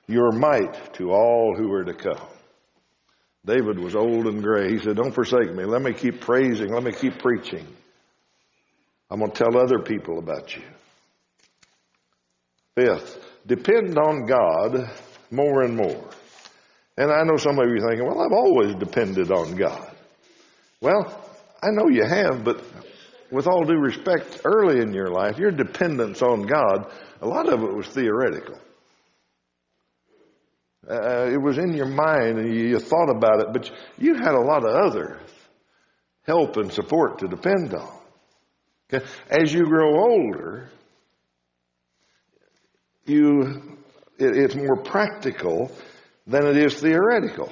your 0.07 0.31
might 0.31 0.93
to 0.95 1.11
all 1.11 1.53
who 1.57 1.71
are 1.73 1.83
to 1.83 1.93
come. 1.93 2.27
David 3.45 3.79
was 3.79 3.95
old 3.95 4.27
and 4.27 4.43
gray. 4.43 4.71
He 4.71 4.79
said, 4.79 4.95
Don't 4.95 5.13
forsake 5.13 5.53
me. 5.53 5.65
Let 5.65 5.81
me 5.81 5.93
keep 5.93 6.21
praising. 6.21 6.71
Let 6.71 6.83
me 6.83 6.91
keep 6.91 7.19
preaching. 7.19 7.65
I'm 9.09 9.19
going 9.19 9.31
to 9.31 9.37
tell 9.37 9.57
other 9.57 9.79
people 9.79 10.19
about 10.19 10.55
you. 10.55 10.63
Fifth, 12.75 13.25
depend 13.45 13.97
on 13.97 14.25
God 14.25 14.89
more 15.31 15.63
and 15.63 15.75
more. 15.75 16.09
And 16.97 17.11
I 17.11 17.23
know 17.23 17.37
some 17.37 17.59
of 17.59 17.67
you 17.69 17.81
thinking, 17.81 18.07
well, 18.07 18.21
I've 18.21 18.31
always 18.31 18.75
depended 18.75 19.31
on 19.31 19.55
God. 19.55 19.91
Well, 20.81 21.19
I 21.61 21.67
know 21.71 21.89
you 21.89 22.05
have, 22.05 22.43
but 22.43 22.63
with 23.31 23.47
all 23.47 23.63
due 23.63 23.79
respect, 23.79 24.41
early 24.45 24.81
in 24.81 24.93
your 24.93 25.09
life, 25.09 25.37
your 25.37 25.51
dependence 25.51 26.21
on 26.21 26.43
God, 26.43 26.91
a 27.21 27.27
lot 27.27 27.51
of 27.51 27.63
it 27.63 27.73
was 27.73 27.87
theoretical. 27.87 28.57
Uh, 30.89 31.29
it 31.31 31.39
was 31.39 31.57
in 31.57 31.73
your 31.73 31.87
mind 31.87 32.39
and 32.39 32.53
you, 32.53 32.69
you 32.69 32.79
thought 32.79 33.09
about 33.09 33.41
it, 33.41 33.47
but 33.53 33.69
you 33.97 34.15
had 34.15 34.33
a 34.33 34.39
lot 34.39 34.65
of 34.65 34.73
other 34.73 35.19
help 36.23 36.57
and 36.57 36.71
support 36.73 37.19
to 37.19 37.27
depend 37.27 37.73
on. 37.73 37.99
Okay? 38.91 39.05
As 39.29 39.53
you 39.53 39.65
grow 39.65 39.99
older, 39.99 40.69
you 43.05 43.77
it, 44.17 44.37
it's 44.37 44.55
more 44.55 44.77
practical 44.77 45.71
than 46.27 46.45
it 46.47 46.57
is 46.57 46.79
theoretical. 46.79 47.51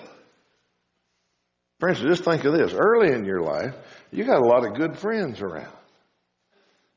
For 1.79 1.89
instance, 1.89 2.17
just 2.17 2.23
think 2.23 2.43
of 2.45 2.53
this. 2.53 2.73
Early 2.73 3.13
in 3.13 3.25
your 3.25 3.41
life, 3.41 3.75
you 4.11 4.25
got 4.25 4.41
a 4.41 4.45
lot 4.45 4.65
of 4.65 4.75
good 4.75 4.97
friends 4.97 5.41
around. 5.41 5.73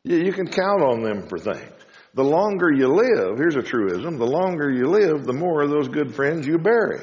You, 0.03 0.17
you 0.17 0.33
can 0.33 0.49
count 0.49 0.83
on 0.83 1.03
them 1.03 1.29
for 1.29 1.39
things. 1.39 1.73
The 2.15 2.23
longer 2.23 2.71
you 2.71 2.89
live, 2.89 3.39
here's 3.39 3.57
a 3.57 3.63
truism, 3.63 4.19
the 4.19 4.27
longer 4.27 4.71
you 4.71 4.87
live, 4.87 5.25
the 5.25 5.33
more 5.33 5.63
of 5.63 5.71
those 5.71 5.89
good 5.89 6.15
friends 6.15 6.47
you 6.47 6.59
bury. 6.59 7.01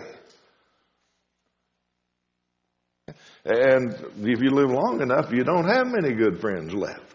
And 3.43 3.93
if 4.19 4.41
you 4.41 4.51
live 4.51 4.69
long 4.69 5.01
enough, 5.01 5.31
you 5.31 5.43
don't 5.43 5.67
have 5.67 5.87
many 5.87 6.13
good 6.13 6.39
friends 6.39 6.73
left. 6.73 7.09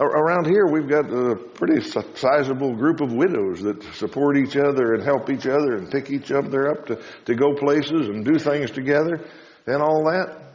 Around 0.00 0.46
here, 0.46 0.64
we've 0.66 0.88
got 0.88 1.12
a 1.12 1.34
pretty 1.34 1.82
sizable 2.14 2.74
group 2.76 3.00
of 3.00 3.12
widows 3.12 3.60
that 3.62 3.82
support 3.94 4.38
each 4.38 4.56
other 4.56 4.94
and 4.94 5.02
help 5.02 5.28
each 5.28 5.46
other 5.46 5.76
and 5.76 5.90
pick 5.90 6.08
each 6.10 6.30
other 6.30 6.70
up 6.70 6.86
to, 6.86 7.02
to 7.24 7.34
go 7.34 7.54
places 7.54 8.08
and 8.08 8.24
do 8.24 8.38
things 8.38 8.70
together 8.70 9.28
and 9.66 9.82
all 9.82 10.04
that. 10.04 10.47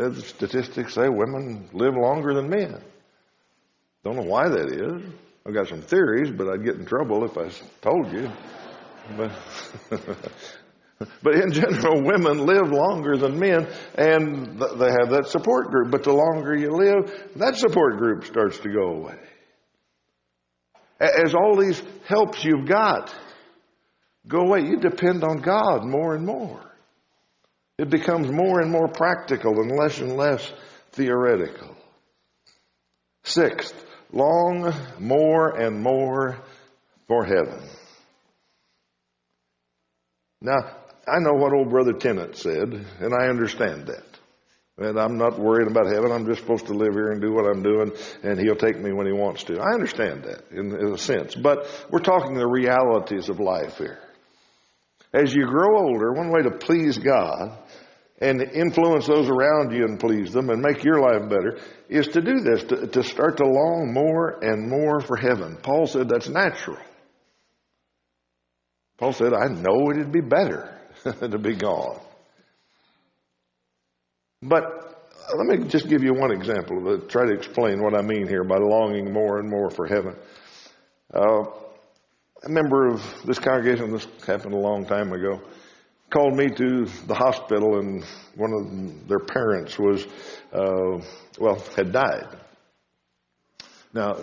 Uh, 0.00 0.08
the 0.08 0.22
statistics 0.22 0.94
say 0.94 1.08
women 1.08 1.68
live 1.72 1.94
longer 1.94 2.32
than 2.34 2.48
men. 2.48 2.80
Don't 4.04 4.16
know 4.16 4.22
why 4.22 4.48
that 4.48 4.70
is. 4.70 5.02
I've 5.46 5.54
got 5.54 5.68
some 5.68 5.82
theories, 5.82 6.30
but 6.30 6.48
I'd 6.48 6.64
get 6.64 6.76
in 6.76 6.86
trouble 6.86 7.24
if 7.24 7.36
I 7.36 7.50
told 7.82 8.12
you. 8.12 8.30
But, 9.16 9.32
but 11.22 11.34
in 11.34 11.52
general, 11.52 12.02
women 12.02 12.46
live 12.46 12.70
longer 12.70 13.16
than 13.16 13.38
men, 13.38 13.68
and 13.96 14.58
they 14.58 14.90
have 14.90 15.10
that 15.10 15.26
support 15.28 15.70
group. 15.70 15.90
But 15.90 16.04
the 16.04 16.12
longer 16.12 16.56
you 16.56 16.70
live, 16.70 17.30
that 17.36 17.56
support 17.56 17.98
group 17.98 18.24
starts 18.24 18.58
to 18.60 18.70
go 18.70 18.94
away. 18.94 19.18
As 21.00 21.34
all 21.34 21.56
these 21.56 21.82
helps 22.06 22.44
you've 22.44 22.68
got 22.68 23.14
go 24.26 24.38
away, 24.38 24.60
you 24.60 24.78
depend 24.78 25.24
on 25.24 25.42
God 25.42 25.84
more 25.84 26.14
and 26.14 26.24
more. 26.24 26.71
It 27.82 27.90
becomes 27.90 28.30
more 28.30 28.60
and 28.60 28.70
more 28.70 28.86
practical 28.86 29.60
and 29.60 29.72
less 29.72 29.98
and 29.98 30.16
less 30.16 30.52
theoretical. 30.92 31.76
Sixth, 33.24 33.74
long 34.12 34.72
more 35.00 35.60
and 35.60 35.82
more 35.82 36.38
for 37.08 37.24
heaven. 37.24 37.68
Now, 40.40 40.58
I 41.08 41.18
know 41.18 41.32
what 41.32 41.52
old 41.52 41.70
brother 41.70 41.92
Tennent 41.94 42.36
said, 42.36 42.72
and 43.00 43.12
I 43.12 43.26
understand 43.26 43.88
that. 43.88 44.06
And 44.78 44.96
I'm 44.96 45.18
not 45.18 45.40
worried 45.40 45.66
about 45.66 45.86
heaven. 45.86 46.12
I'm 46.12 46.26
just 46.26 46.40
supposed 46.42 46.66
to 46.66 46.74
live 46.74 46.92
here 46.92 47.10
and 47.10 47.20
do 47.20 47.32
what 47.32 47.46
I'm 47.46 47.64
doing, 47.64 47.90
and 48.22 48.38
he'll 48.38 48.54
take 48.54 48.78
me 48.78 48.92
when 48.92 49.06
he 49.08 49.12
wants 49.12 49.42
to. 49.44 49.58
I 49.60 49.74
understand 49.74 50.22
that 50.22 50.52
in, 50.52 50.70
in 50.70 50.94
a 50.94 50.98
sense. 50.98 51.34
But 51.34 51.66
we're 51.90 51.98
talking 51.98 52.34
the 52.34 52.46
realities 52.46 53.28
of 53.28 53.40
life 53.40 53.78
here. 53.78 53.98
As 55.12 55.34
you 55.34 55.46
grow 55.46 55.78
older, 55.78 56.12
one 56.12 56.30
way 56.30 56.42
to 56.42 56.52
please 56.52 56.96
God 56.96 57.58
and 58.22 58.40
influence 58.40 59.08
those 59.08 59.28
around 59.28 59.72
you 59.72 59.84
and 59.84 59.98
please 59.98 60.32
them 60.32 60.48
and 60.48 60.62
make 60.62 60.84
your 60.84 61.00
life 61.00 61.28
better 61.28 61.58
is 61.88 62.06
to 62.06 62.20
do 62.20 62.38
this, 62.38 62.62
to, 62.62 62.86
to 62.86 63.02
start 63.02 63.38
to 63.38 63.44
long 63.44 63.92
more 63.92 64.38
and 64.44 64.68
more 64.68 65.00
for 65.00 65.16
heaven. 65.16 65.58
Paul 65.60 65.88
said 65.88 66.08
that's 66.08 66.28
natural. 66.28 66.78
Paul 68.96 69.12
said, 69.12 69.34
I 69.34 69.48
know 69.48 69.90
it'd 69.90 70.12
be 70.12 70.20
better 70.20 70.78
to 71.02 71.36
be 71.36 71.56
gone. 71.56 71.98
But 74.40 74.62
let 75.36 75.46
me 75.46 75.68
just 75.68 75.88
give 75.88 76.04
you 76.04 76.14
one 76.14 76.30
example 76.30 76.80
to 76.84 77.04
try 77.08 77.26
to 77.26 77.32
explain 77.32 77.82
what 77.82 77.96
I 77.96 78.02
mean 78.02 78.28
here 78.28 78.44
by 78.44 78.58
longing 78.58 79.12
more 79.12 79.40
and 79.40 79.50
more 79.50 79.68
for 79.68 79.88
heaven. 79.88 80.14
Uh, 81.12 81.42
a 82.44 82.48
member 82.48 82.86
of 82.86 83.02
this 83.24 83.40
congregation, 83.40 83.90
this 83.90 84.06
happened 84.24 84.54
a 84.54 84.58
long 84.58 84.86
time 84.86 85.12
ago, 85.12 85.40
called 86.12 86.36
me 86.36 86.48
to 86.48 86.84
the 87.06 87.14
hospital, 87.14 87.78
and 87.78 88.04
one 88.36 88.52
of 88.52 89.08
their 89.08 89.18
parents 89.18 89.78
was, 89.78 90.06
uh, 90.52 91.00
well, 91.38 91.64
had 91.76 91.92
died. 91.92 92.38
Now, 93.94 94.16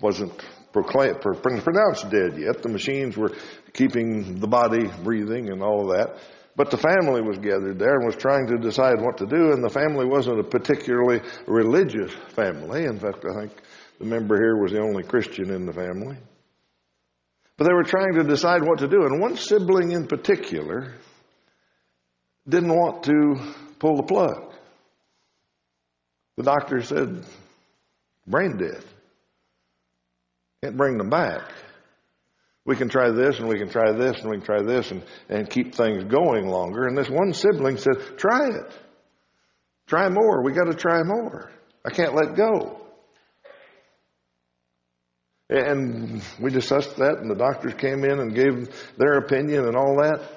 wasn't 0.00 0.32
proclaimed, 0.72 1.20
pronounced 1.20 2.10
dead 2.10 2.38
yet. 2.38 2.62
The 2.62 2.68
machines 2.68 3.16
were 3.16 3.32
keeping 3.72 4.40
the 4.40 4.46
body 4.46 4.88
breathing 5.02 5.50
and 5.50 5.62
all 5.62 5.90
of 5.90 5.96
that. 5.96 6.18
But 6.56 6.70
the 6.70 6.78
family 6.78 7.20
was 7.20 7.38
gathered 7.38 7.78
there 7.78 7.96
and 7.96 8.06
was 8.06 8.16
trying 8.16 8.46
to 8.48 8.56
decide 8.56 9.00
what 9.00 9.18
to 9.18 9.26
do, 9.26 9.52
and 9.52 9.62
the 9.62 9.70
family 9.70 10.06
wasn't 10.06 10.40
a 10.40 10.44
particularly 10.44 11.20
religious 11.46 12.12
family. 12.30 12.84
In 12.84 12.98
fact, 12.98 13.24
I 13.24 13.40
think 13.40 13.52
the 13.98 14.06
member 14.06 14.36
here 14.36 14.56
was 14.56 14.72
the 14.72 14.80
only 14.80 15.02
Christian 15.02 15.50
in 15.50 15.66
the 15.66 15.72
family. 15.72 16.16
But 17.58 17.64
they 17.66 17.74
were 17.74 17.84
trying 17.84 18.14
to 18.14 18.24
decide 18.24 18.62
what 18.62 18.78
to 18.78 18.88
do, 18.88 19.02
and 19.04 19.20
one 19.20 19.36
sibling 19.36 19.92
in 19.92 20.06
particular 20.06 20.94
didn't 22.48 22.74
want 22.74 23.04
to 23.04 23.36
pull 23.78 23.96
the 23.96 24.02
plug. 24.02 24.52
The 26.36 26.42
doctor 26.42 26.82
said, 26.82 27.24
brain 28.26 28.56
dead. 28.58 28.84
Can't 30.62 30.76
bring 30.76 30.98
them 30.98 31.10
back. 31.10 31.42
We 32.64 32.76
can 32.76 32.88
try 32.88 33.10
this 33.10 33.38
and 33.38 33.48
we 33.48 33.58
can 33.58 33.68
try 33.68 33.92
this 33.92 34.20
and 34.20 34.30
we 34.30 34.38
can 34.38 34.44
try 34.44 34.62
this 34.62 34.90
and, 34.90 35.02
and 35.28 35.48
keep 35.48 35.74
things 35.74 36.04
going 36.04 36.48
longer. 36.48 36.86
And 36.86 36.98
this 36.98 37.08
one 37.08 37.32
sibling 37.32 37.78
said, 37.78 38.18
try 38.18 38.48
it. 38.48 38.72
Try 39.86 40.08
more. 40.08 40.42
We 40.42 40.52
got 40.52 40.64
to 40.64 40.74
try 40.74 41.02
more. 41.04 41.50
I 41.84 41.90
can't 41.90 42.14
let 42.14 42.34
go. 42.34 42.80
And 45.48 46.20
we 46.40 46.50
discussed 46.50 46.96
that, 46.96 47.18
and 47.18 47.30
the 47.30 47.36
doctors 47.36 47.74
came 47.74 48.04
in 48.04 48.18
and 48.18 48.34
gave 48.34 48.68
their 48.96 49.18
opinion 49.18 49.66
and 49.66 49.76
all 49.76 49.96
that. 50.02 50.28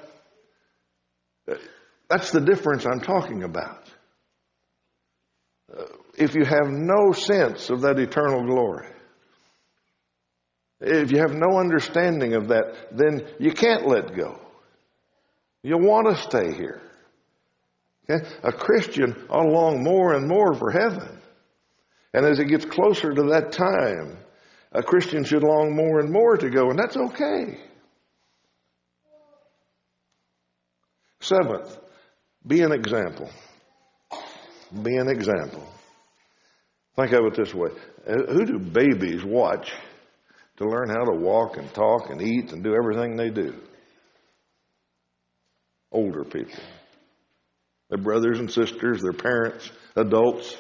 That's 2.10 2.32
the 2.32 2.42
difference 2.42 2.86
I'm 2.86 3.02
talking 3.02 3.44
about. 3.44 3.84
Uh, 5.72 5.84
if 6.18 6.36
you 6.36 6.44
have 6.44 6.68
no 6.68 7.12
sense 7.12 7.70
of 7.70 7.82
that 7.82 8.00
eternal 8.00 8.46
glory, 8.46 8.88
if 10.82 11.12
you 11.12 11.20
have 11.20 11.36
no 11.36 11.60
understanding 11.60 12.34
of 12.34 12.48
that, 12.48 12.98
then 12.98 13.28
you 13.38 13.52
can't 13.52 13.88
let 13.88 14.16
go. 14.16 14.40
You 15.62 15.78
want 15.78 16.08
to 16.10 16.22
stay 16.24 16.54
here. 16.56 16.82
Okay? 18.10 18.26
A 18.44 18.52
Christian 18.52 19.14
ought 19.30 19.44
to 19.44 19.50
long 19.50 19.84
more 19.84 20.14
and 20.14 20.28
more 20.28 20.54
for 20.54 20.72
heaven. 20.72 21.20
And 22.14 22.26
as 22.26 22.40
it 22.40 22.46
gets 22.46 22.66
closer 22.66 23.14
to 23.14 23.24
that 23.32 23.52
time, 23.52 24.18
a 24.72 24.82
Christian 24.82 25.24
should 25.24 25.44
long 25.44 25.76
more 25.76 26.00
and 26.00 26.12
more 26.12 26.38
to 26.38 26.50
go, 26.50 26.70
and 26.70 26.80
that's 26.80 26.98
okay. 26.98 27.60
Seventh, 31.20 31.78
be 32.46 32.62
an 32.62 32.72
example. 32.72 33.30
Be 34.84 34.96
an 34.96 35.10
example. 35.10 35.68
Think 36.96 37.14
of 37.14 37.26
it 37.26 37.36
this 37.36 37.54
way 37.54 37.70
uh, 38.08 38.34
Who 38.34 38.46
do 38.46 38.60
babies 38.60 39.24
watch 39.24 39.72
to 40.58 40.66
learn 40.66 40.90
how 40.90 41.06
to 41.06 41.18
walk 41.18 41.58
and 41.58 41.74
talk 41.74 42.10
and 42.10 42.22
eat 42.22 42.52
and 42.52 42.64
do 42.64 42.76
everything 42.76 43.16
they 43.16 43.30
do? 43.30 43.56
Older 45.92 46.24
people. 46.24 46.60
Their 47.90 47.98
brothers 47.98 48.40
and 48.40 48.52
sisters, 48.52 49.02
their 49.02 49.14
parents, 49.14 49.72
adults, 49.96 50.56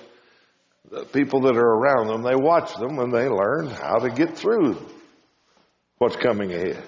the 0.89 1.05
people 1.05 1.41
that 1.41 1.55
are 1.55 1.59
around 1.59 2.07
them, 2.07 2.23
they 2.23 2.35
watch 2.35 2.73
them 2.75 2.97
and 2.97 3.13
they 3.13 3.27
learn 3.27 3.67
how 3.67 3.99
to 3.99 4.09
get 4.09 4.35
through 4.35 4.77
what's 5.99 6.15
coming 6.15 6.51
ahead. 6.51 6.83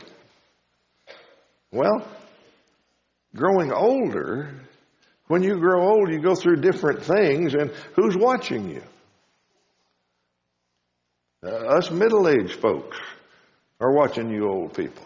Well, 1.72 2.08
growing 3.36 3.72
older, 3.72 4.56
when 5.32 5.44
you 5.44 5.58
grow 5.60 5.88
old, 5.88 6.12
you 6.12 6.20
go 6.20 6.36
through 6.36 6.58
different 6.58 7.04
things, 7.04 7.54
and 7.54 7.72
who's 7.96 8.18
watching 8.18 8.70
you? 8.70 8.84
Uh, 11.42 11.78
us 11.78 11.90
middle 11.90 12.28
aged 12.28 12.60
folks 12.60 12.98
are 13.80 13.94
watching 13.94 14.30
you 14.30 14.50
old 14.50 14.74
people. 14.74 15.06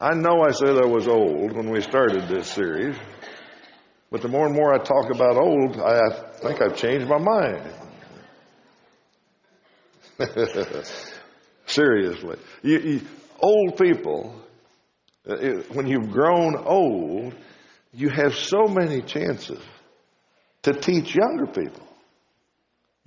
I 0.00 0.14
know 0.14 0.40
I 0.40 0.52
said 0.52 0.78
I 0.78 0.86
was 0.86 1.06
old 1.06 1.52
when 1.52 1.68
we 1.68 1.82
started 1.82 2.28
this 2.28 2.50
series, 2.50 2.96
but 4.10 4.22
the 4.22 4.28
more 4.28 4.46
and 4.46 4.54
more 4.54 4.72
I 4.72 4.78
talk 4.78 5.10
about 5.14 5.36
old, 5.36 5.78
I 5.78 5.98
think 6.40 6.62
I've 6.62 6.78
changed 6.78 7.06
my 7.06 7.18
mind. 7.18 7.74
Seriously. 11.66 12.38
You, 12.62 12.78
you, 12.78 13.00
old 13.38 13.76
people, 13.76 14.34
uh, 15.28 15.36
when 15.74 15.86
you've 15.86 16.10
grown 16.10 16.56
old, 16.56 17.34
you 17.98 18.10
have 18.10 18.34
so 18.34 18.68
many 18.68 19.02
chances 19.02 19.60
to 20.62 20.72
teach 20.72 21.16
younger 21.16 21.46
people 21.46 21.84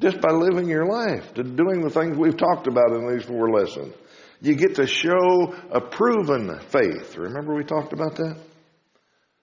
just 0.01 0.19
by 0.19 0.31
living 0.31 0.67
your 0.67 0.85
life, 0.85 1.33
to 1.35 1.43
doing 1.43 1.81
the 1.81 1.89
things 1.89 2.17
we've 2.17 2.37
talked 2.37 2.67
about 2.67 2.91
in 2.91 3.07
these 3.07 3.23
four 3.23 3.49
lessons. 3.51 3.93
You 4.41 4.55
get 4.55 4.75
to 4.75 4.87
show 4.87 5.55
a 5.71 5.79
proven 5.79 6.59
faith. 6.69 7.15
Remember 7.15 7.53
we 7.53 7.63
talked 7.63 7.93
about 7.93 8.15
that? 8.17 8.37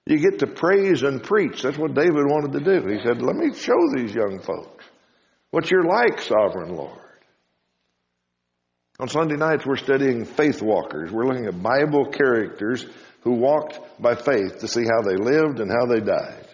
You 0.05 0.19
get 0.19 0.41
to 0.41 0.47
praise 0.49 1.03
and 1.03 1.23
preach. 1.23 1.63
That's 1.63 1.79
what 1.79 1.95
David 1.95 2.27
wanted 2.27 2.53
to 2.53 2.81
do. 2.81 2.89
He 2.89 3.01
said, 3.03 3.23
Let 3.23 3.37
me 3.37 3.55
show 3.55 3.79
these 3.95 4.15
young 4.15 4.41
folks 4.41 4.85
what 5.51 5.71
you're 5.71 5.85
like, 5.85 6.21
sovereign 6.21 6.75
Lord. 6.75 6.99
On 9.01 9.09
Sunday 9.09 9.37
nights, 9.37 9.65
we're 9.65 9.77
studying 9.77 10.25
faith 10.25 10.61
walkers. 10.61 11.13
We're 11.13 11.27
looking 11.27 11.47
at 11.47 11.63
Bible 11.63 12.07
characters 12.11 12.85
who 13.21 13.33
walked 13.33 13.79
by 14.01 14.15
faith 14.15 14.61
to 14.61 14.69
see 14.69 14.85
how 14.85 15.03
they 15.03 15.17
lived 15.17 15.61
and 15.61 15.71
how 15.71 15.87
they 15.87 16.01
died. 16.01 16.47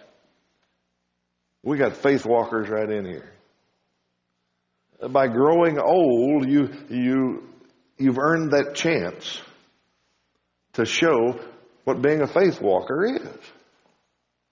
We 1.63 1.77
got 1.77 1.97
faith 1.97 2.25
walkers 2.25 2.69
right 2.69 2.89
in 2.89 3.05
here. 3.05 3.31
By 5.09 5.27
growing 5.27 5.79
old, 5.79 6.47
you, 6.47 6.69
you, 6.89 7.43
you've 7.97 8.19
earned 8.19 8.51
that 8.51 8.75
chance 8.75 9.41
to 10.73 10.85
show 10.85 11.39
what 11.83 12.01
being 12.01 12.21
a 12.21 12.27
faith 12.27 12.61
walker 12.61 13.05
is. 13.05 13.39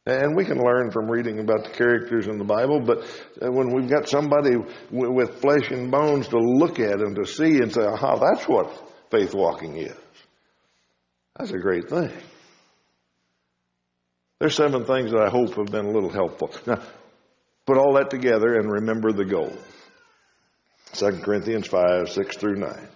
And 0.06 0.36
we 0.36 0.44
can 0.44 0.58
learn 0.58 0.92
from 0.92 1.10
reading 1.10 1.40
about 1.40 1.64
the 1.64 1.70
characters 1.70 2.28
in 2.28 2.38
the 2.38 2.44
Bible, 2.44 2.82
but 2.82 3.04
uh, 3.42 3.50
when 3.50 3.74
we've 3.74 3.90
got 3.90 4.10
somebody 4.10 4.58
with 4.92 5.40
flesh 5.40 5.72
and 5.72 5.90
bones 5.90 6.28
to 6.28 6.38
look 6.38 6.80
at 6.80 7.00
and 7.00 7.16
to 7.16 7.26
see 7.26 7.60
and 7.60 7.72
say, 7.72 7.86
aha, 7.86 8.18
that's 8.18 8.48
what 8.48 8.70
faith 9.12 9.34
walking 9.34 9.78
is. 9.78 9.96
That's 11.38 11.52
a 11.52 11.58
great 11.58 11.90
thing. 11.90 12.12
There's 14.40 14.56
seven 14.56 14.86
things 14.86 15.12
that 15.12 15.22
I 15.22 15.30
hope 15.30 15.56
have 15.56 15.68
been 15.68 15.86
a 15.86 15.92
little 15.92 16.10
helpful. 16.10 16.52
Now, 16.68 16.82
put 17.66 17.78
all 17.78 17.94
that 17.94 18.10
together 18.10 18.60
and 18.60 18.70
remember 18.70 19.12
the 19.12 19.26
goal. 19.26 19.54
2 20.94 21.22
Corinthians 21.24 21.68
5, 21.68 22.10
6 22.10 22.38
through 22.38 22.58
9. 22.58 22.88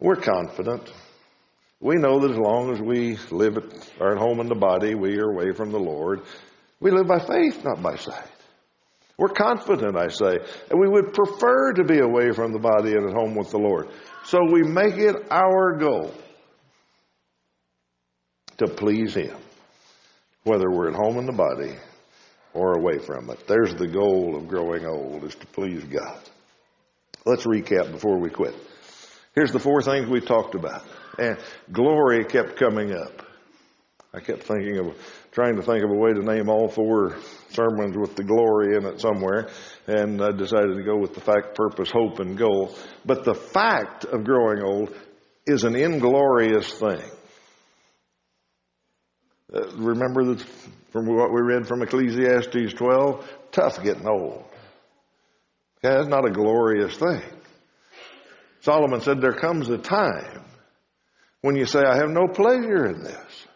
We're 0.00 0.16
confident. 0.16 0.92
We 1.80 1.96
know 1.96 2.18
that 2.20 2.30
as 2.32 2.38
long 2.38 2.72
as 2.72 2.80
we 2.80 3.18
live 3.30 3.56
at, 3.56 3.64
are 4.00 4.12
at 4.12 4.18
home 4.18 4.40
in 4.40 4.48
the 4.48 4.54
body, 4.56 4.94
we 4.94 5.18
are 5.18 5.30
away 5.30 5.52
from 5.52 5.70
the 5.70 5.78
Lord. 5.78 6.22
We 6.80 6.90
live 6.90 7.06
by 7.06 7.20
faith, 7.20 7.62
not 7.64 7.82
by 7.82 7.96
sight. 7.96 8.26
We're 9.16 9.28
confident, 9.28 9.96
I 9.96 10.08
say, 10.08 10.38
and 10.70 10.80
we 10.80 10.88
would 10.88 11.12
prefer 11.12 11.74
to 11.74 11.84
be 11.84 11.98
away 11.98 12.32
from 12.32 12.52
the 12.52 12.58
body 12.58 12.92
and 12.92 13.08
at 13.08 13.14
home 13.14 13.36
with 13.36 13.50
the 13.50 13.58
Lord. 13.58 13.88
So 14.24 14.40
we 14.50 14.62
make 14.62 14.96
it 14.96 15.14
our 15.30 15.76
goal 15.76 16.12
to 18.58 18.66
please 18.66 19.14
Him, 19.14 19.36
whether 20.44 20.70
we're 20.70 20.88
at 20.88 20.94
home 20.94 21.18
in 21.18 21.26
the 21.26 21.32
body 21.32 21.74
or 22.54 22.74
away 22.74 22.98
from 22.98 23.30
it. 23.30 23.46
There's 23.46 23.74
the 23.74 23.88
goal 23.88 24.36
of 24.36 24.48
growing 24.48 24.86
old, 24.86 25.24
is 25.24 25.34
to 25.36 25.46
please 25.46 25.84
God. 25.84 26.20
Let's 27.24 27.46
recap 27.46 27.92
before 27.92 28.18
we 28.18 28.30
quit. 28.30 28.54
Here's 29.34 29.52
the 29.52 29.58
four 29.58 29.80
things 29.82 30.08
we 30.08 30.20
talked 30.20 30.54
about. 30.54 30.84
And 31.18 31.38
glory 31.70 32.24
kept 32.24 32.56
coming 32.56 32.92
up. 32.92 33.26
I 34.14 34.20
kept 34.20 34.42
thinking 34.42 34.78
of, 34.78 34.94
trying 35.30 35.56
to 35.56 35.62
think 35.62 35.82
of 35.82 35.90
a 35.90 35.94
way 35.94 36.12
to 36.12 36.22
name 36.22 36.50
all 36.50 36.68
four 36.68 37.16
sermons 37.50 37.96
with 37.96 38.14
the 38.14 38.24
glory 38.24 38.76
in 38.76 38.84
it 38.84 39.00
somewhere. 39.00 39.48
And 39.86 40.20
I 40.20 40.32
decided 40.32 40.76
to 40.76 40.82
go 40.82 40.98
with 40.98 41.14
the 41.14 41.22
fact, 41.22 41.54
purpose, 41.54 41.90
hope, 41.90 42.20
and 42.20 42.36
goal. 42.36 42.76
But 43.06 43.24
the 43.24 43.34
fact 43.34 44.04
of 44.04 44.24
growing 44.24 44.62
old 44.62 44.94
is 45.46 45.64
an 45.64 45.76
inglorious 45.76 46.70
thing. 46.74 47.00
Uh, 49.54 49.70
remember 49.76 50.24
that 50.24 50.44
from 50.92 51.06
what 51.06 51.32
we 51.32 51.40
read 51.40 51.66
from 51.66 51.82
Ecclesiastes 51.82 52.74
12? 52.74 53.30
Tough 53.52 53.82
getting 53.82 54.06
old. 54.06 54.44
Yeah, 55.82 55.96
that's 55.96 56.08
not 56.08 56.26
a 56.26 56.30
glorious 56.30 56.96
thing. 56.96 57.22
Solomon 58.60 59.00
said 59.00 59.20
there 59.20 59.32
comes 59.32 59.68
a 59.68 59.78
time 59.78 60.42
when 61.40 61.56
you 61.56 61.66
say, 61.66 61.80
I 61.80 61.96
have 61.96 62.10
no 62.10 62.28
pleasure 62.28 62.86
in 62.86 63.02
this. 63.02 63.46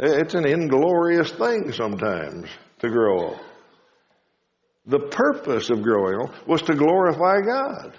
It's 0.00 0.34
an 0.34 0.46
inglorious 0.46 1.30
thing 1.30 1.72
sometimes 1.72 2.48
to 2.80 2.88
grow 2.88 3.28
old. 3.28 3.40
The 4.86 4.98
purpose 4.98 5.70
of 5.70 5.82
growing 5.82 6.16
old 6.20 6.34
was 6.46 6.62
to 6.62 6.74
glorify 6.74 7.42
God 7.42 7.96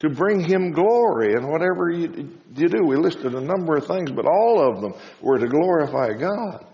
to 0.00 0.10
bring 0.10 0.40
him 0.40 0.72
glory 0.72 1.34
in 1.34 1.48
whatever 1.48 1.90
you, 1.90 2.30
you 2.54 2.68
do. 2.68 2.84
We 2.84 2.96
listed 2.96 3.34
a 3.34 3.40
number 3.40 3.76
of 3.76 3.86
things, 3.86 4.10
but 4.10 4.26
all 4.26 4.68
of 4.68 4.80
them 4.80 4.94
were 5.20 5.38
to 5.38 5.46
glorify 5.46 6.12
God. 6.18 6.66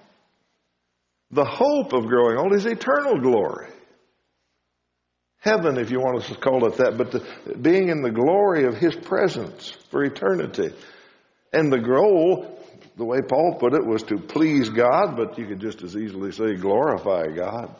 The 1.30 1.44
hope 1.44 1.92
of 1.92 2.06
growing 2.06 2.38
old 2.38 2.54
is 2.54 2.66
eternal 2.66 3.20
glory. 3.20 3.68
Heaven, 5.40 5.78
if 5.78 5.90
you 5.90 6.00
want 6.00 6.22
to 6.24 6.34
call 6.34 6.66
it 6.66 6.76
that, 6.76 6.98
but 6.98 7.12
the, 7.12 7.56
being 7.56 7.88
in 7.88 8.02
the 8.02 8.10
glory 8.10 8.64
of 8.64 8.76
His 8.76 8.94
presence 8.94 9.70
for 9.90 10.04
eternity. 10.04 10.70
And 11.52 11.72
the 11.72 11.78
goal, 11.78 12.58
the 12.96 13.04
way 13.04 13.18
Paul 13.26 13.56
put 13.58 13.72
it, 13.72 13.86
was 13.86 14.02
to 14.04 14.18
please 14.18 14.68
God, 14.68 15.16
but 15.16 15.38
you 15.38 15.46
could 15.46 15.60
just 15.60 15.82
as 15.82 15.96
easily 15.96 16.32
say 16.32 16.56
glorify 16.56 17.28
God. 17.28 17.74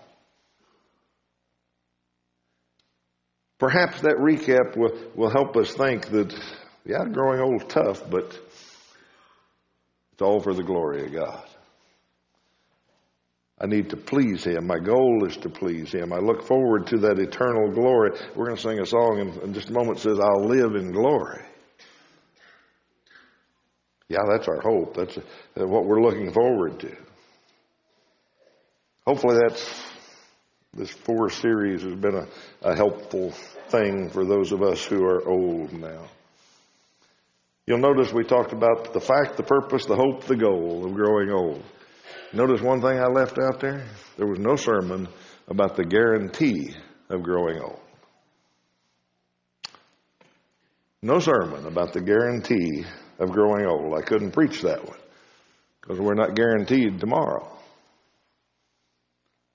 Perhaps 3.61 4.01
that 4.01 4.17
recap 4.17 4.75
will, 4.77 4.99
will 5.15 5.29
help 5.29 5.55
us 5.57 5.75
think 5.75 6.07
that, 6.09 6.35
yeah, 6.85 7.05
growing 7.05 7.41
old 7.41 7.69
tough, 7.69 8.11
but 8.11 8.25
it's 10.13 10.23
all 10.23 10.41
for 10.41 10.55
the 10.55 10.63
glory 10.63 11.05
of 11.05 11.13
God. 11.13 11.47
I 13.61 13.67
need 13.67 13.91
to 13.91 13.99
please 13.99 14.45
Him. 14.45 14.67
My 14.67 14.79
goal 14.79 15.27
is 15.29 15.37
to 15.39 15.51
please 15.51 15.93
Him. 15.93 16.11
I 16.15 16.19
look 16.19 16.47
forward 16.47 16.87
to 16.87 16.99
that 17.01 17.19
eternal 17.19 17.71
glory. 17.71 18.13
We're 18.35 18.47
going 18.47 18.57
to 18.57 18.63
sing 18.63 18.81
a 18.81 18.87
song 18.87 19.19
in, 19.19 19.41
in 19.43 19.53
just 19.53 19.69
a 19.69 19.73
moment 19.73 19.99
says, 19.99 20.19
I'll 20.19 20.47
live 20.47 20.75
in 20.77 20.93
glory. 20.93 21.43
Yeah, 24.09 24.21
that's 24.27 24.49
our 24.49 24.63
hope. 24.63 24.97
That's 24.97 25.19
uh, 25.19 25.67
what 25.67 25.85
we're 25.85 26.01
looking 26.01 26.33
forward 26.33 26.81
to. 26.81 26.97
hopefully 29.07 29.37
that's 29.47 29.90
this 30.75 30.91
four 30.91 31.31
series 31.31 31.83
has 31.83 31.95
been 31.95 32.15
a, 32.15 32.27
a 32.63 32.77
helpful 32.77 33.33
thing 33.69 34.09
for 34.11 34.25
those 34.25 34.53
of 34.53 34.63
us 34.63 34.85
who 34.85 35.05
are 35.05 35.29
old 35.29 35.73
now. 35.73 36.07
You'll 37.67 37.79
notice 37.79 38.13
we 38.13 38.25
talked 38.25 38.53
about 38.53 38.93
the 38.93 39.01
fact, 39.01 39.37
the 39.37 39.43
purpose, 39.43 39.87
the 39.87 39.97
hope, 39.97 40.25
the 40.25 40.37
goal 40.37 40.85
of 40.87 40.95
growing 40.95 41.31
old. 41.31 41.63
Notice 42.33 42.61
one 42.61 42.81
thing 42.81 42.99
I 42.99 43.07
left 43.07 43.39
out 43.39 43.61
there? 43.61 43.85
There 44.17 44.27
was 44.27 44.39
no 44.39 44.57
sermon 44.57 45.09
about 45.49 45.77
the 45.77 45.85
guarantee 45.85 46.75
of 47.09 47.23
growing 47.23 47.61
old. 47.61 47.81
No 51.03 51.19
sermon 51.19 51.67
about 51.67 51.93
the 51.93 52.01
guarantee 52.01 52.85
of 53.19 53.31
growing 53.31 53.67
old. 53.67 53.99
I 53.99 54.03
couldn't 54.03 54.33
preach 54.33 54.63
that 54.63 54.87
one 54.87 54.99
because 55.81 55.99
we're 55.99 56.15
not 56.15 56.35
guaranteed 56.35 57.01
tomorrow. 57.01 57.60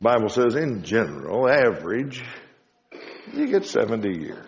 Bible 0.01 0.29
says 0.29 0.55
in 0.55 0.83
general, 0.83 1.49
average, 1.49 2.23
you 3.33 3.47
get 3.47 3.65
70 3.65 4.09
years. 4.09 4.45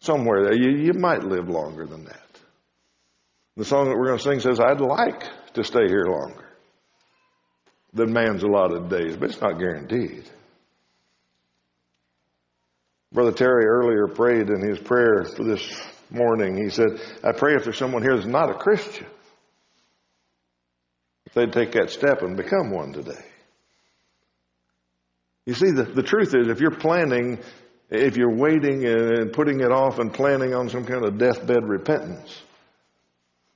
Somewhere 0.00 0.44
there, 0.44 0.54
you, 0.54 0.84
you 0.84 0.92
might 0.92 1.22
live 1.22 1.48
longer 1.48 1.86
than 1.86 2.04
that. 2.04 2.22
The 3.56 3.64
song 3.64 3.88
that 3.88 3.96
we're 3.96 4.06
going 4.06 4.18
to 4.18 4.24
sing 4.24 4.40
says, 4.40 4.60
I'd 4.60 4.80
like 4.80 5.24
to 5.54 5.64
stay 5.64 5.88
here 5.88 6.06
longer 6.06 6.44
than 7.92 8.12
man's 8.12 8.42
allotted 8.42 8.88
days, 8.90 9.16
but 9.16 9.30
it's 9.30 9.40
not 9.40 9.58
guaranteed. 9.58 10.24
Brother 13.12 13.32
Terry 13.32 13.64
earlier 13.64 14.08
prayed 14.08 14.50
in 14.50 14.60
his 14.60 14.78
prayer 14.78 15.24
for 15.24 15.44
this 15.44 15.62
morning. 16.10 16.62
He 16.62 16.70
said, 16.70 17.00
I 17.24 17.32
pray 17.32 17.54
if 17.54 17.64
there's 17.64 17.78
someone 17.78 18.02
here 18.02 18.14
that's 18.14 18.26
not 18.26 18.50
a 18.50 18.54
Christian, 18.54 19.06
if 21.24 21.32
they'd 21.32 21.52
take 21.52 21.72
that 21.72 21.90
step 21.90 22.22
and 22.22 22.36
become 22.36 22.70
one 22.70 22.92
today. 22.92 23.24
You 25.46 25.54
see, 25.54 25.70
the, 25.70 25.84
the 25.84 26.02
truth 26.02 26.34
is, 26.34 26.48
if 26.48 26.60
you're 26.60 26.76
planning, 26.76 27.38
if 27.88 28.16
you're 28.16 28.34
waiting 28.34 28.84
and 28.84 29.32
putting 29.32 29.60
it 29.60 29.70
off 29.70 30.00
and 30.00 30.12
planning 30.12 30.54
on 30.54 30.68
some 30.68 30.84
kind 30.84 31.04
of 31.04 31.18
deathbed 31.18 31.64
repentance, 31.64 32.42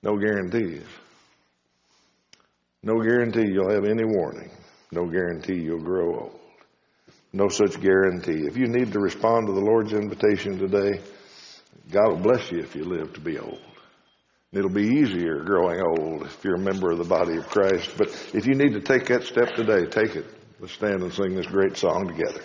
no 0.03 0.16
guarantees. 0.16 0.85
No 2.83 3.03
guarantee 3.03 3.50
you'll 3.53 3.70
have 3.70 3.85
any 3.85 4.05
warning. 4.05 4.50
No 4.92 5.05
guarantee 5.07 5.57
you'll 5.57 5.83
grow 5.83 6.20
old. 6.20 6.40
No 7.33 7.48
such 7.48 7.81
guarantee. 7.81 8.46
If 8.46 8.57
you 8.57 8.66
need 8.66 8.92
to 8.92 9.00
respond 9.00 9.46
to 9.46 9.53
the 9.53 9.61
Lord's 9.61 9.92
invitation 9.92 10.59
today, 10.59 11.00
God 11.90 12.09
will 12.09 12.22
bless 12.22 12.50
you 12.50 12.61
if 12.61 12.74
you 12.74 12.85
live 12.85 13.12
to 13.14 13.20
be 13.20 13.38
old. 13.38 13.61
It'll 14.53 14.70
be 14.70 14.87
easier 14.87 15.44
growing 15.44 15.81
old 15.81 16.22
if 16.22 16.42
you're 16.42 16.57
a 16.57 16.61
member 16.61 16.90
of 16.90 16.98
the 16.98 17.05
body 17.05 17.37
of 17.37 17.46
Christ. 17.48 17.92
But 17.96 18.09
if 18.33 18.46
you 18.46 18.55
need 18.55 18.72
to 18.72 18.81
take 18.81 19.07
that 19.07 19.24
step 19.24 19.55
today, 19.55 19.87
take 19.87 20.16
it. 20.16 20.26
Let's 20.61 20.75
stand 20.75 21.03
and 21.03 21.11
sing 21.11 21.35
this 21.35 21.46
great 21.46 21.79
song 21.79 22.09
together. 22.09 22.42